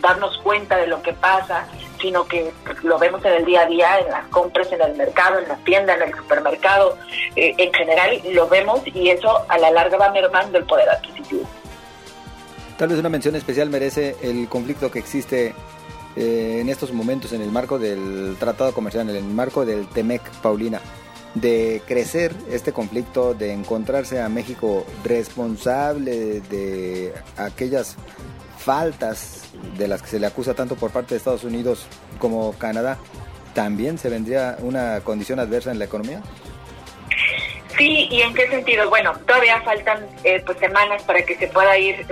darnos 0.00 0.36
cuenta 0.38 0.76
de 0.76 0.86
lo 0.86 1.02
que 1.02 1.12
pasa, 1.12 1.66
sino 2.00 2.26
que 2.26 2.52
lo 2.82 2.98
vemos 2.98 3.24
en 3.24 3.32
el 3.32 3.44
día 3.44 3.62
a 3.62 3.66
día, 3.66 3.98
en 4.00 4.10
las 4.10 4.26
compras, 4.28 4.70
en 4.70 4.80
el 4.80 4.94
mercado, 4.96 5.38
en 5.38 5.48
la 5.48 5.56
tienda, 5.56 5.94
en 5.94 6.02
el 6.02 6.14
supermercado, 6.14 6.98
eh, 7.34 7.54
en 7.56 7.72
general 7.72 8.20
lo 8.32 8.48
vemos 8.48 8.82
y 8.86 9.08
eso 9.10 9.44
a 9.48 9.58
la 9.58 9.70
larga 9.70 9.96
va 9.96 10.10
mermando 10.12 10.58
el 10.58 10.64
poder 10.64 10.88
adquisitivo. 10.90 11.48
Tal 12.76 12.88
vez 12.88 12.98
una 12.98 13.08
mención 13.08 13.34
especial 13.34 13.70
merece 13.70 14.16
el 14.22 14.48
conflicto 14.48 14.90
que 14.90 14.98
existe 14.98 15.54
eh, 16.16 16.58
en 16.60 16.68
estos 16.68 16.92
momentos 16.92 17.32
en 17.32 17.42
el 17.42 17.50
marco 17.50 17.78
del 17.78 18.36
tratado 18.38 18.72
comercial, 18.72 19.08
en 19.10 19.16
el 19.16 19.24
marco 19.24 19.64
del 19.64 19.86
TEMEC, 19.88 20.22
Paulina, 20.42 20.80
de 21.34 21.82
crecer 21.86 22.32
este 22.50 22.72
conflicto, 22.72 23.34
de 23.34 23.52
encontrarse 23.52 24.20
a 24.20 24.28
México 24.28 24.86
responsable 25.04 26.40
de 26.40 27.12
aquellas 27.36 27.96
faltas 28.58 29.44
de 29.76 29.86
las 29.86 30.02
que 30.02 30.08
se 30.08 30.18
le 30.18 30.26
acusa 30.26 30.54
tanto 30.54 30.74
por 30.76 30.90
parte 30.90 31.14
de 31.14 31.18
Estados 31.18 31.44
Unidos 31.44 31.86
como 32.18 32.52
Canadá, 32.54 32.98
¿también 33.54 33.98
se 33.98 34.08
vendría 34.08 34.56
una 34.60 35.00
condición 35.00 35.38
adversa 35.38 35.70
en 35.70 35.78
la 35.78 35.84
economía? 35.84 36.22
Sí, 37.76 38.08
¿y 38.10 38.22
en 38.22 38.32
qué 38.32 38.48
sentido? 38.48 38.88
Bueno, 38.88 39.12
todavía 39.26 39.60
faltan 39.60 40.06
eh, 40.24 40.42
pues 40.46 40.58
semanas 40.58 41.02
para 41.02 41.22
que 41.22 41.36
se 41.36 41.46
pueda 41.48 41.76
ir 41.76 42.06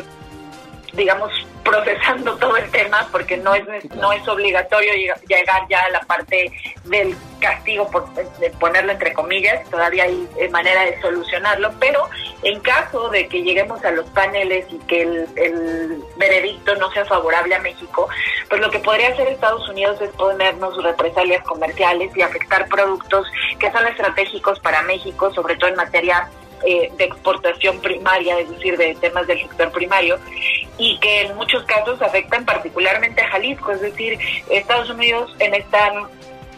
digamos, 0.97 1.31
procesando 1.65 2.37
todo 2.37 2.57
el 2.57 2.71
tema, 2.71 3.09
porque 3.11 3.37
no 3.37 3.55
es, 3.55 3.65
no 3.97 4.13
es 4.13 4.27
obligatorio 4.29 4.93
llegar 5.27 5.67
ya 5.69 5.81
a 5.83 5.91
la 5.91 6.01
parte 6.01 6.53
del 6.85 7.17
castigo, 7.41 7.91
por 7.91 8.13
de 8.15 8.51
ponerlo 8.51 8.93
entre 8.93 9.13
comillas, 9.13 9.69
todavía 9.71 10.05
hay 10.05 10.29
manera 10.51 10.85
de 10.85 11.01
solucionarlo, 11.01 11.73
pero 11.81 12.09
en 12.43 12.61
caso 12.61 13.09
de 13.09 13.29
que 13.29 13.43
lleguemos 13.43 13.85
a 13.85 13.91
los 13.91 14.09
paneles 14.11 14.67
y 14.71 14.79
que 14.87 15.03
el, 15.03 15.29
el 15.37 16.05
veredicto 16.17 16.75
no 16.77 16.91
sea 16.93 17.05
favorable 17.07 17.55
a 17.55 17.61
México, 17.61 18.09
pues 18.49 18.61
lo 18.61 18.71
que 18.71 18.79
podría 18.79 19.09
hacer 19.09 19.29
Estados 19.29 19.69
Unidos 19.69 20.01
es 20.01 20.11
ponernos 20.11 20.83
represalias 20.83 21.43
comerciales 21.45 22.15
y 22.17 22.23
afectar 22.23 22.69
productos 22.69 23.27
que 23.59 23.71
son 23.73 23.87
estratégicos 23.87 24.61
para 24.61 24.83
México, 24.83 25.33
sobre 25.33 25.57
todo 25.57 25.71
en 25.71 25.77
materia 25.77 26.29
eh, 26.67 26.91
de 26.97 27.05
exportación 27.05 27.81
primaria, 27.81 28.39
es 28.39 28.51
decir, 28.51 28.77
de 28.77 28.95
temas 28.97 29.27
del 29.27 29.41
sector 29.41 29.71
primario, 29.73 30.19
y 30.79 30.99
que 30.99 31.23
en 31.23 31.37
muchos 31.37 31.63
casos 31.65 32.01
afectan 32.03 32.45
particularmente 32.45 33.23
a 33.23 33.29
Jalisco, 33.29 33.73
es 33.73 33.81
decir, 33.81 34.19
Estados 34.51 34.91
Unidos 34.91 35.35
en 35.39 35.55
esta 35.55 35.93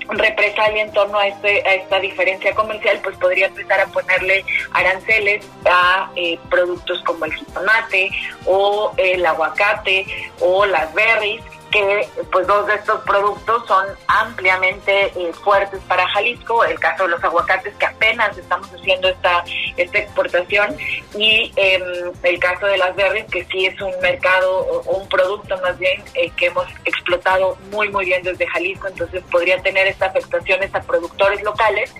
represalia 0.08 0.84
en 0.84 0.92
torno 0.92 1.18
a, 1.18 1.26
este, 1.26 1.66
a 1.66 1.74
esta 1.74 1.98
diferencia 2.00 2.54
comercial, 2.54 3.00
pues 3.02 3.16
podría 3.16 3.46
empezar 3.46 3.80
a 3.80 3.86
ponerle 3.86 4.44
aranceles 4.72 5.44
a 5.64 6.10
eh, 6.14 6.38
productos 6.48 7.02
como 7.04 7.24
el 7.24 7.34
jitomate 7.34 8.10
o 8.46 8.92
el 8.96 9.24
aguacate 9.26 10.06
o 10.40 10.64
las 10.66 10.92
berries 10.94 11.42
que 11.76 12.08
pues 12.32 12.46
dos 12.46 12.66
de 12.66 12.74
estos 12.74 13.02
productos 13.02 13.66
son 13.66 13.86
ampliamente 14.06 15.12
eh, 15.14 15.32
fuertes 15.44 15.78
para 15.86 16.08
Jalisco, 16.08 16.64
el 16.64 16.78
caso 16.80 17.02
de 17.04 17.10
los 17.10 17.22
aguacates 17.22 17.74
que 17.74 17.84
apenas 17.84 18.36
estamos 18.38 18.72
haciendo 18.72 19.08
esta, 19.08 19.44
esta 19.76 19.98
exportación 19.98 20.74
y 21.18 21.52
em, 21.56 21.82
el 22.22 22.38
caso 22.38 22.66
de 22.66 22.78
las 22.78 22.96
berries 22.96 23.26
que 23.26 23.44
sí 23.44 23.66
es 23.66 23.78
un 23.80 23.92
mercado 24.00 24.60
o, 24.60 24.96
un 24.96 25.08
producto 25.08 25.58
más 25.60 25.78
bien 25.78 26.02
eh, 26.14 26.30
que 26.36 26.46
hemos 26.46 26.66
explotado 26.86 27.58
muy 27.70 27.90
muy 27.90 28.06
bien 28.06 28.22
desde 28.22 28.46
Jalisco, 28.46 28.88
entonces 28.88 29.22
podría 29.30 29.60
tener 29.60 29.86
esta 29.86 30.06
afectaciones 30.06 30.74
a 30.74 30.80
productores 30.80 31.42
locales 31.42 31.92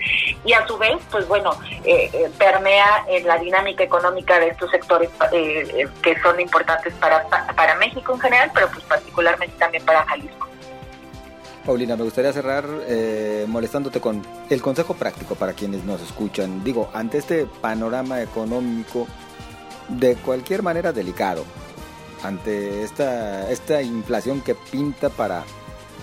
y 0.44 0.52
a 0.52 0.66
su 0.66 0.78
vez 0.78 0.96
pues 1.10 1.26
bueno 1.28 1.50
eh, 1.84 2.30
permea 2.38 3.04
en 3.08 3.26
la 3.26 3.36
dinámica 3.36 3.84
económica 3.84 4.38
de 4.38 4.48
estos 4.48 4.70
sectores 4.70 5.10
que 6.02 6.20
son 6.22 6.40
importantes 6.40 6.94
para, 6.94 7.26
para 7.28 7.74
México 7.74 8.14
en 8.14 8.20
general, 8.20 8.50
pero 8.54 8.68
pues 8.68 8.84
particularmente 8.84 9.65
también 9.66 9.85
para 9.85 10.05
Jalisco. 10.05 10.46
Paulina, 11.64 11.96
me 11.96 12.05
gustaría 12.05 12.33
cerrar 12.33 12.64
eh, 12.87 13.44
molestándote 13.48 14.00
con 14.00 14.22
el 14.48 14.62
consejo 14.62 14.94
práctico 14.94 15.35
para 15.35 15.52
quienes 15.52 15.83
nos 15.85 16.00
escuchan. 16.00 16.62
Digo, 16.62 16.88
ante 16.94 17.18
este 17.18 17.46
panorama 17.46 18.22
económico 18.22 19.09
de 19.88 20.14
cualquier 20.14 20.62
manera 20.62 20.92
delicado, 20.92 21.44
ante 22.22 22.83
esta, 22.83 23.50
esta 23.50 23.83
inflación 23.83 24.40
que 24.40 24.55
pinta 24.55 25.11
para 25.11 25.42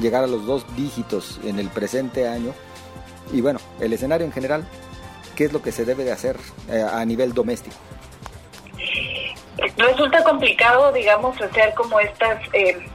llegar 0.01 0.25
a 0.25 0.27
los 0.27 0.45
dos 0.45 0.65
dígitos 0.75 1.39
en 1.45 1.59
el 1.59 1.69
presente 1.69 2.27
año, 2.27 2.53
y 3.31 3.39
bueno, 3.39 3.59
el 3.79 3.93
escenario 3.93 4.25
en 4.25 4.33
general, 4.33 4.65
¿qué 5.37 5.45
es 5.45 5.53
lo 5.53 5.61
que 5.61 5.71
se 5.71 5.85
debe 5.85 6.03
de 6.03 6.11
hacer 6.11 6.35
eh, 6.69 6.85
a 6.85 7.05
nivel 7.05 7.33
doméstico? 7.33 7.77
Resulta 9.77 10.21
complicado, 10.25 10.91
digamos, 10.91 11.39
hacer 11.39 11.73
como 11.73 12.01
estas... 12.01 12.41
Eh, 12.51 12.85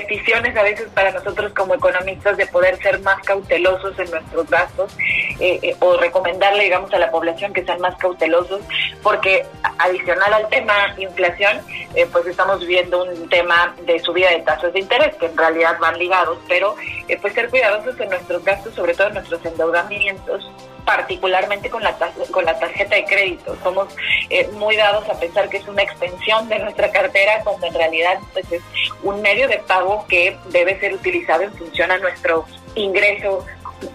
peticiones 0.00 0.56
a 0.56 0.62
veces 0.62 0.88
para 0.94 1.10
nosotros 1.12 1.52
como 1.54 1.74
economistas 1.74 2.36
de 2.36 2.46
poder 2.46 2.76
ser 2.78 3.00
más 3.00 3.20
cautelosos 3.24 3.98
en 3.98 4.10
nuestros 4.10 4.48
gastos 4.48 4.96
eh, 5.40 5.58
eh, 5.62 5.76
o 5.80 5.96
recomendarle, 5.96 6.64
digamos, 6.64 6.92
a 6.92 6.98
la 6.98 7.10
población 7.10 7.52
que 7.52 7.64
sean 7.64 7.80
más 7.80 7.96
cautelosos, 7.96 8.60
porque 9.02 9.44
adicional 9.78 10.32
al 10.32 10.48
tema 10.48 10.94
inflación, 10.98 11.60
eh, 11.94 12.06
pues 12.12 12.26
estamos 12.26 12.60
viviendo 12.60 13.04
un 13.04 13.28
tema 13.28 13.74
de 13.82 13.98
subida 14.00 14.30
de 14.30 14.40
tasas 14.40 14.72
de 14.72 14.80
interés, 14.80 15.14
que 15.16 15.26
en 15.26 15.36
realidad 15.36 15.76
van 15.80 15.98
ligados, 15.98 16.38
pero 16.48 16.76
pues 17.20 17.34
ser 17.34 17.48
cuidadosos 17.48 17.98
en 17.98 18.10
nuestros 18.10 18.44
gastos, 18.44 18.74
sobre 18.74 18.94
todo 18.94 19.08
en 19.08 19.14
nuestros 19.14 19.44
endeudamientos, 19.44 20.50
particularmente 20.88 21.68
con 21.68 21.82
la, 21.82 21.94
con 22.30 22.46
la 22.46 22.58
tarjeta 22.58 22.96
de 22.96 23.04
crédito. 23.04 23.54
Somos 23.62 23.94
eh, 24.30 24.48
muy 24.54 24.74
dados 24.74 25.06
a 25.10 25.20
pensar 25.20 25.46
que 25.50 25.58
es 25.58 25.68
una 25.68 25.82
extensión 25.82 26.48
de 26.48 26.58
nuestra 26.60 26.90
cartera, 26.90 27.42
cuando 27.44 27.66
en 27.66 27.74
realidad 27.74 28.18
pues, 28.32 28.50
es 28.50 28.62
un 29.02 29.20
medio 29.20 29.46
de 29.48 29.58
pago 29.58 29.87
que 30.08 30.36
debe 30.50 30.78
ser 30.80 30.94
utilizado 30.94 31.42
en 31.42 31.52
función 31.54 31.90
a 31.90 31.98
nuestro 31.98 32.44
ingreso 32.74 33.44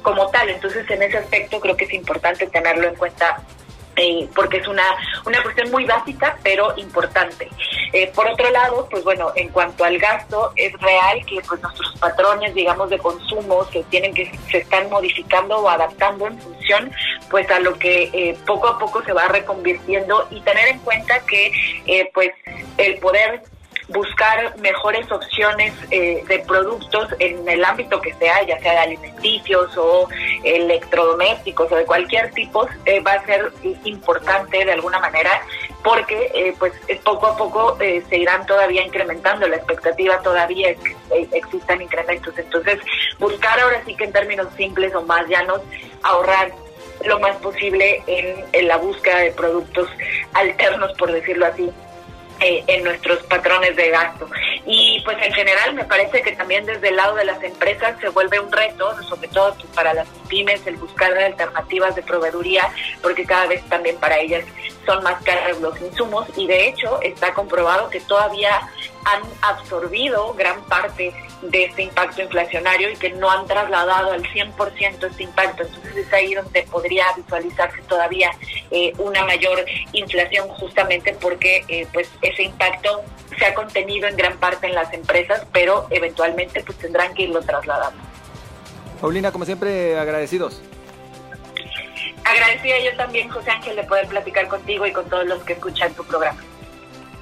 como 0.01 0.29
tal. 0.29 0.49
Entonces, 0.49 0.89
en 0.89 1.03
ese 1.03 1.17
aspecto 1.17 1.60
creo 1.60 1.75
que 1.75 1.86
es 1.86 1.93
importante 1.93 2.47
tenerlo 2.47 2.88
en 2.88 2.95
cuenta 2.95 3.43
eh, 3.95 4.27
porque 4.34 4.58
es 4.58 4.67
una, 4.67 4.84
una 5.25 5.41
cuestión 5.43 5.69
muy 5.69 5.86
básica, 5.86 6.38
pero 6.41 6.73
importante. 6.77 7.47
Eh, 7.91 8.12
por 8.15 8.27
otro 8.27 8.49
lado, 8.49 8.88
pues 8.89 9.03
bueno, 9.03 9.32
en 9.36 9.49
cuanto 9.49 9.84
al 9.84 9.99
gasto, 9.99 10.51
es 10.56 10.73
real 10.79 11.23
que 11.27 11.41
pues 11.47 11.62
nuestros 11.62 11.93
patrones, 11.99 12.56
digamos, 12.56 12.89
de 12.89 12.97
consumo 12.97 13.65
se 13.65 13.84
tienen 13.84 14.13
que, 14.15 14.32
se 14.49 14.60
están 14.60 14.89
modificando 14.89 15.58
o 15.60 15.69
adaptando 15.69 16.25
en 16.25 16.39
función 16.39 16.91
pues 17.29 17.49
a 17.51 17.60
lo 17.60 17.77
que 17.77 18.10
eh, 18.13 18.38
poco 18.47 18.67
a 18.67 18.79
poco 18.79 19.03
se 19.03 19.13
va 19.13 19.27
reconvirtiendo 19.27 20.27
y 20.32 20.41
tener 20.41 20.69
en 20.69 20.79
cuenta 20.79 21.19
que 21.25 21.51
pues 22.13 22.32
el 22.77 22.97
poder 22.97 23.43
buscar 23.93 24.58
mejores 24.58 25.10
opciones 25.12 25.73
eh, 25.91 26.23
de 26.27 26.39
productos 26.39 27.10
en 27.19 27.47
el 27.47 27.63
ámbito 27.63 28.01
que 28.01 28.13
sea, 28.15 28.43
ya 28.43 28.60
sea 28.60 28.73
de 28.73 28.77
alimenticios 28.79 29.77
o 29.77 30.10
electrodomésticos 30.43 31.71
o 31.71 31.75
de 31.75 31.86
cualquier 31.86 32.32
tipo, 32.32 32.67
eh, 32.86 32.99
va 33.01 33.13
a 33.13 33.25
ser 33.25 33.51
importante 33.84 34.65
de 34.65 34.71
alguna 34.71 34.99
manera 34.99 35.41
porque 35.84 36.32
eh, 36.34 36.56
pues 36.58 36.73
poco 37.03 37.27
a 37.27 37.38
poco 37.38 37.77
se 37.77 38.17
irán 38.17 38.45
todavía 38.45 38.86
incrementando, 38.86 39.47
la 39.47 39.58
expectativa 39.58 40.19
todavía 40.21 40.71
es 40.71 40.77
que 40.79 41.38
existan 41.38 41.82
incrementos. 41.82 42.34
Entonces, 42.38 42.79
buscar 43.19 43.60
ahora 43.60 43.82
sí 43.86 43.95
que 43.95 44.06
en 44.06 44.13
términos 44.13 44.47
simples 44.56 44.95
o 44.95 45.03
más 45.03 45.27
llanos, 45.27 45.62
ahorrar 46.01 46.51
lo 47.06 47.19
más 47.19 47.36
posible 47.38 48.01
en 48.08 48.67
la 48.67 48.77
búsqueda 48.77 49.17
de 49.17 49.32
productos 49.32 49.89
alternos, 50.34 50.93
por 50.93 51.12
decirlo 51.12 51.45
así, 51.45 51.69
eh, 52.43 52.63
en 52.67 52.84
nuestros 52.84 53.19
patrones 53.23 53.75
de 53.75 53.89
gasto. 53.89 54.27
Y 54.65 55.01
pues 55.06 55.17
en 55.21 55.34
general 55.34 55.73
me 55.73 55.86
parece 55.86 56.21
que 56.21 56.34
también 56.34 56.65
desde 56.65 56.89
el 56.89 56.95
lado 56.95 57.15
de 57.15 57.25
las 57.25 57.41
empresas 57.41 57.99
se 57.99 58.10
vuelve 58.10 58.39
un 58.39 58.51
reto, 58.51 59.01
sobre 59.03 59.27
todo 59.29 59.56
para 59.73 59.93
las 59.93 60.08
pymes, 60.27 60.65
el 60.67 60.75
buscar 60.75 61.17
alternativas 61.17 61.95
de 61.95 62.03
proveeduría, 62.03 62.69
porque 63.01 63.25
cada 63.25 63.47
vez 63.47 63.63
también 63.69 63.97
para 63.97 64.19
ellas 64.19 64.43
son 64.86 65.03
más 65.03 65.21
caros 65.23 65.62
los 65.62 65.79
insumos 65.82 66.27
y 66.36 66.47
de 66.47 66.67
hecho 66.67 67.01
está 67.01 67.34
comprobado 67.34 67.89
que 67.89 68.01
todavía 68.01 68.60
han 69.06 69.21
absorbido 69.41 70.34
gran 70.34 70.62
parte 70.63 71.13
de 71.49 71.65
este 71.65 71.84
impacto 71.84 72.21
inflacionario 72.21 72.91
y 72.91 72.95
que 72.95 73.10
no 73.12 73.29
han 73.29 73.45
trasladado 73.45 74.12
al 74.12 74.23
100% 74.23 75.10
este 75.10 75.23
impacto. 75.23 75.63
Entonces 75.63 75.95
es 75.95 76.13
ahí 76.13 76.34
donde 76.34 76.63
podría 76.63 77.06
visualizarse 77.15 77.82
todavía 77.84 78.32
eh, 78.71 78.93
una 78.97 79.25
mayor 79.25 79.65
inflación 79.91 80.47
justamente 80.49 81.15
porque 81.19 81.63
eh, 81.67 81.88
pues 81.93 82.10
ese 82.21 82.43
impacto 82.43 83.03
se 83.38 83.45
ha 83.45 83.53
contenido 83.53 84.08
en 84.08 84.15
gran 84.15 84.38
parte 84.38 84.67
en 84.67 84.75
las 84.75 84.93
empresas, 84.93 85.45
pero 85.51 85.88
eventualmente 85.89 86.62
pues 86.63 86.77
tendrán 86.77 87.13
que 87.13 87.23
irlo 87.23 87.41
trasladando. 87.41 88.01
Paulina, 89.01 89.32
como 89.32 89.45
siempre, 89.45 89.97
agradecidos. 89.97 90.62
Agradecida 92.23 92.79
yo 92.79 92.95
también, 92.95 93.29
José 93.29 93.51
Ángel, 93.51 93.75
de 93.75 93.84
poder 93.84 94.08
platicar 94.08 94.47
contigo 94.47 94.86
y 94.88 94.93
con 94.93 95.10
todos 95.10 95.25
los 95.25 95.43
que 95.43 95.53
escuchan 95.53 95.93
tu 95.93 96.06
programa. 96.06 96.41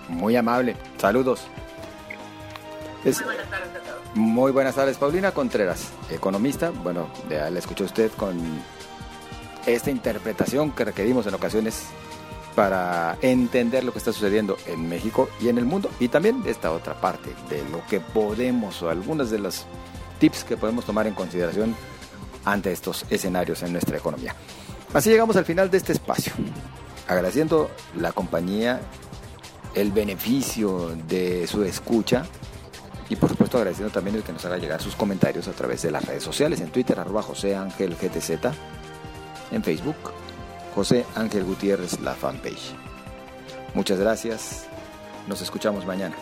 Muy 0.08 0.36
amable. 0.36 0.76
Saludos. 0.98 1.48
Muy 3.04 3.14
buenas 3.24 3.50
tardes 3.50 3.70
a 3.76 3.80
todos. 3.80 3.91
Muy 4.14 4.52
buenas 4.52 4.76
tardes, 4.76 4.98
Paulina 4.98 5.32
Contreras, 5.32 5.88
economista. 6.10 6.72
Bueno, 6.72 7.08
ya 7.30 7.50
la 7.50 7.60
escuchó 7.60 7.86
usted 7.86 8.12
con 8.12 8.38
esta 9.66 9.90
interpretación 9.90 10.72
que 10.72 10.84
requerimos 10.84 11.28
en 11.28 11.34
ocasiones 11.34 11.84
para 12.54 13.18
entender 13.22 13.86
lo 13.86 13.94
que 13.94 14.00
está 14.00 14.12
sucediendo 14.12 14.58
en 14.68 14.90
México 14.90 15.30
y 15.40 15.48
en 15.48 15.58
el 15.58 15.64
mundo 15.64 15.90
y 16.02 16.10
también 16.10 16.44
esta 16.46 16.72
otra 16.74 17.00
parte 17.00 17.34
de 17.50 17.64
lo 17.70 17.86
que 17.86 18.02
podemos 18.02 18.82
o 18.82 18.90
algunos 18.90 19.32
de 19.32 19.40
los 19.40 19.66
tips 20.20 20.44
que 20.44 20.58
podemos 20.58 20.84
tomar 20.84 21.08
en 21.08 21.14
consideración 21.14 21.74
ante 22.44 22.74
estos 22.74 23.06
escenarios 23.10 23.64
en 23.64 23.72
nuestra 23.72 23.98
economía. 23.98 24.36
Así 24.94 25.10
llegamos 25.10 25.38
al 25.38 25.46
final 25.46 25.72
de 25.72 25.78
este 25.78 25.94
espacio, 25.94 26.34
agradeciendo 27.08 27.72
la 27.96 28.12
compañía, 28.12 28.82
el 29.74 29.94
beneficio 29.94 30.90
de 31.08 31.48
su 31.48 31.64
escucha 31.64 32.26
y 33.12 33.18
por 33.18 33.30
supuesto 33.30 33.58
agradeciendo 33.58 33.92
también 33.92 34.16
el 34.16 34.24
que 34.24 34.32
nos 34.32 34.46
haga 34.46 34.58
llegar 34.58 34.82
sus 34.82 34.96
comentarios 34.96 35.46
a 35.50 35.52
través 35.52 35.82
de 35.82 35.92
las 35.92 36.06
redes 36.06 36.24
sociales, 36.24 36.62
en 36.62 36.70
Twitter 36.70 36.98
arroba 36.98 37.22
José 37.22 37.58
Ángel 37.58 37.98
GTZ, 37.98 38.32
en 39.52 39.62
Facebook 39.62 39.98
José 40.74 41.06
Ángel 41.16 41.44
Gutiérrez, 41.44 42.00
la 42.00 42.16
fanpage. 42.16 42.74
Muchas 43.74 44.00
gracias, 44.00 44.66
nos 45.28 45.42
escuchamos 45.42 45.86
mañana. 45.86 46.16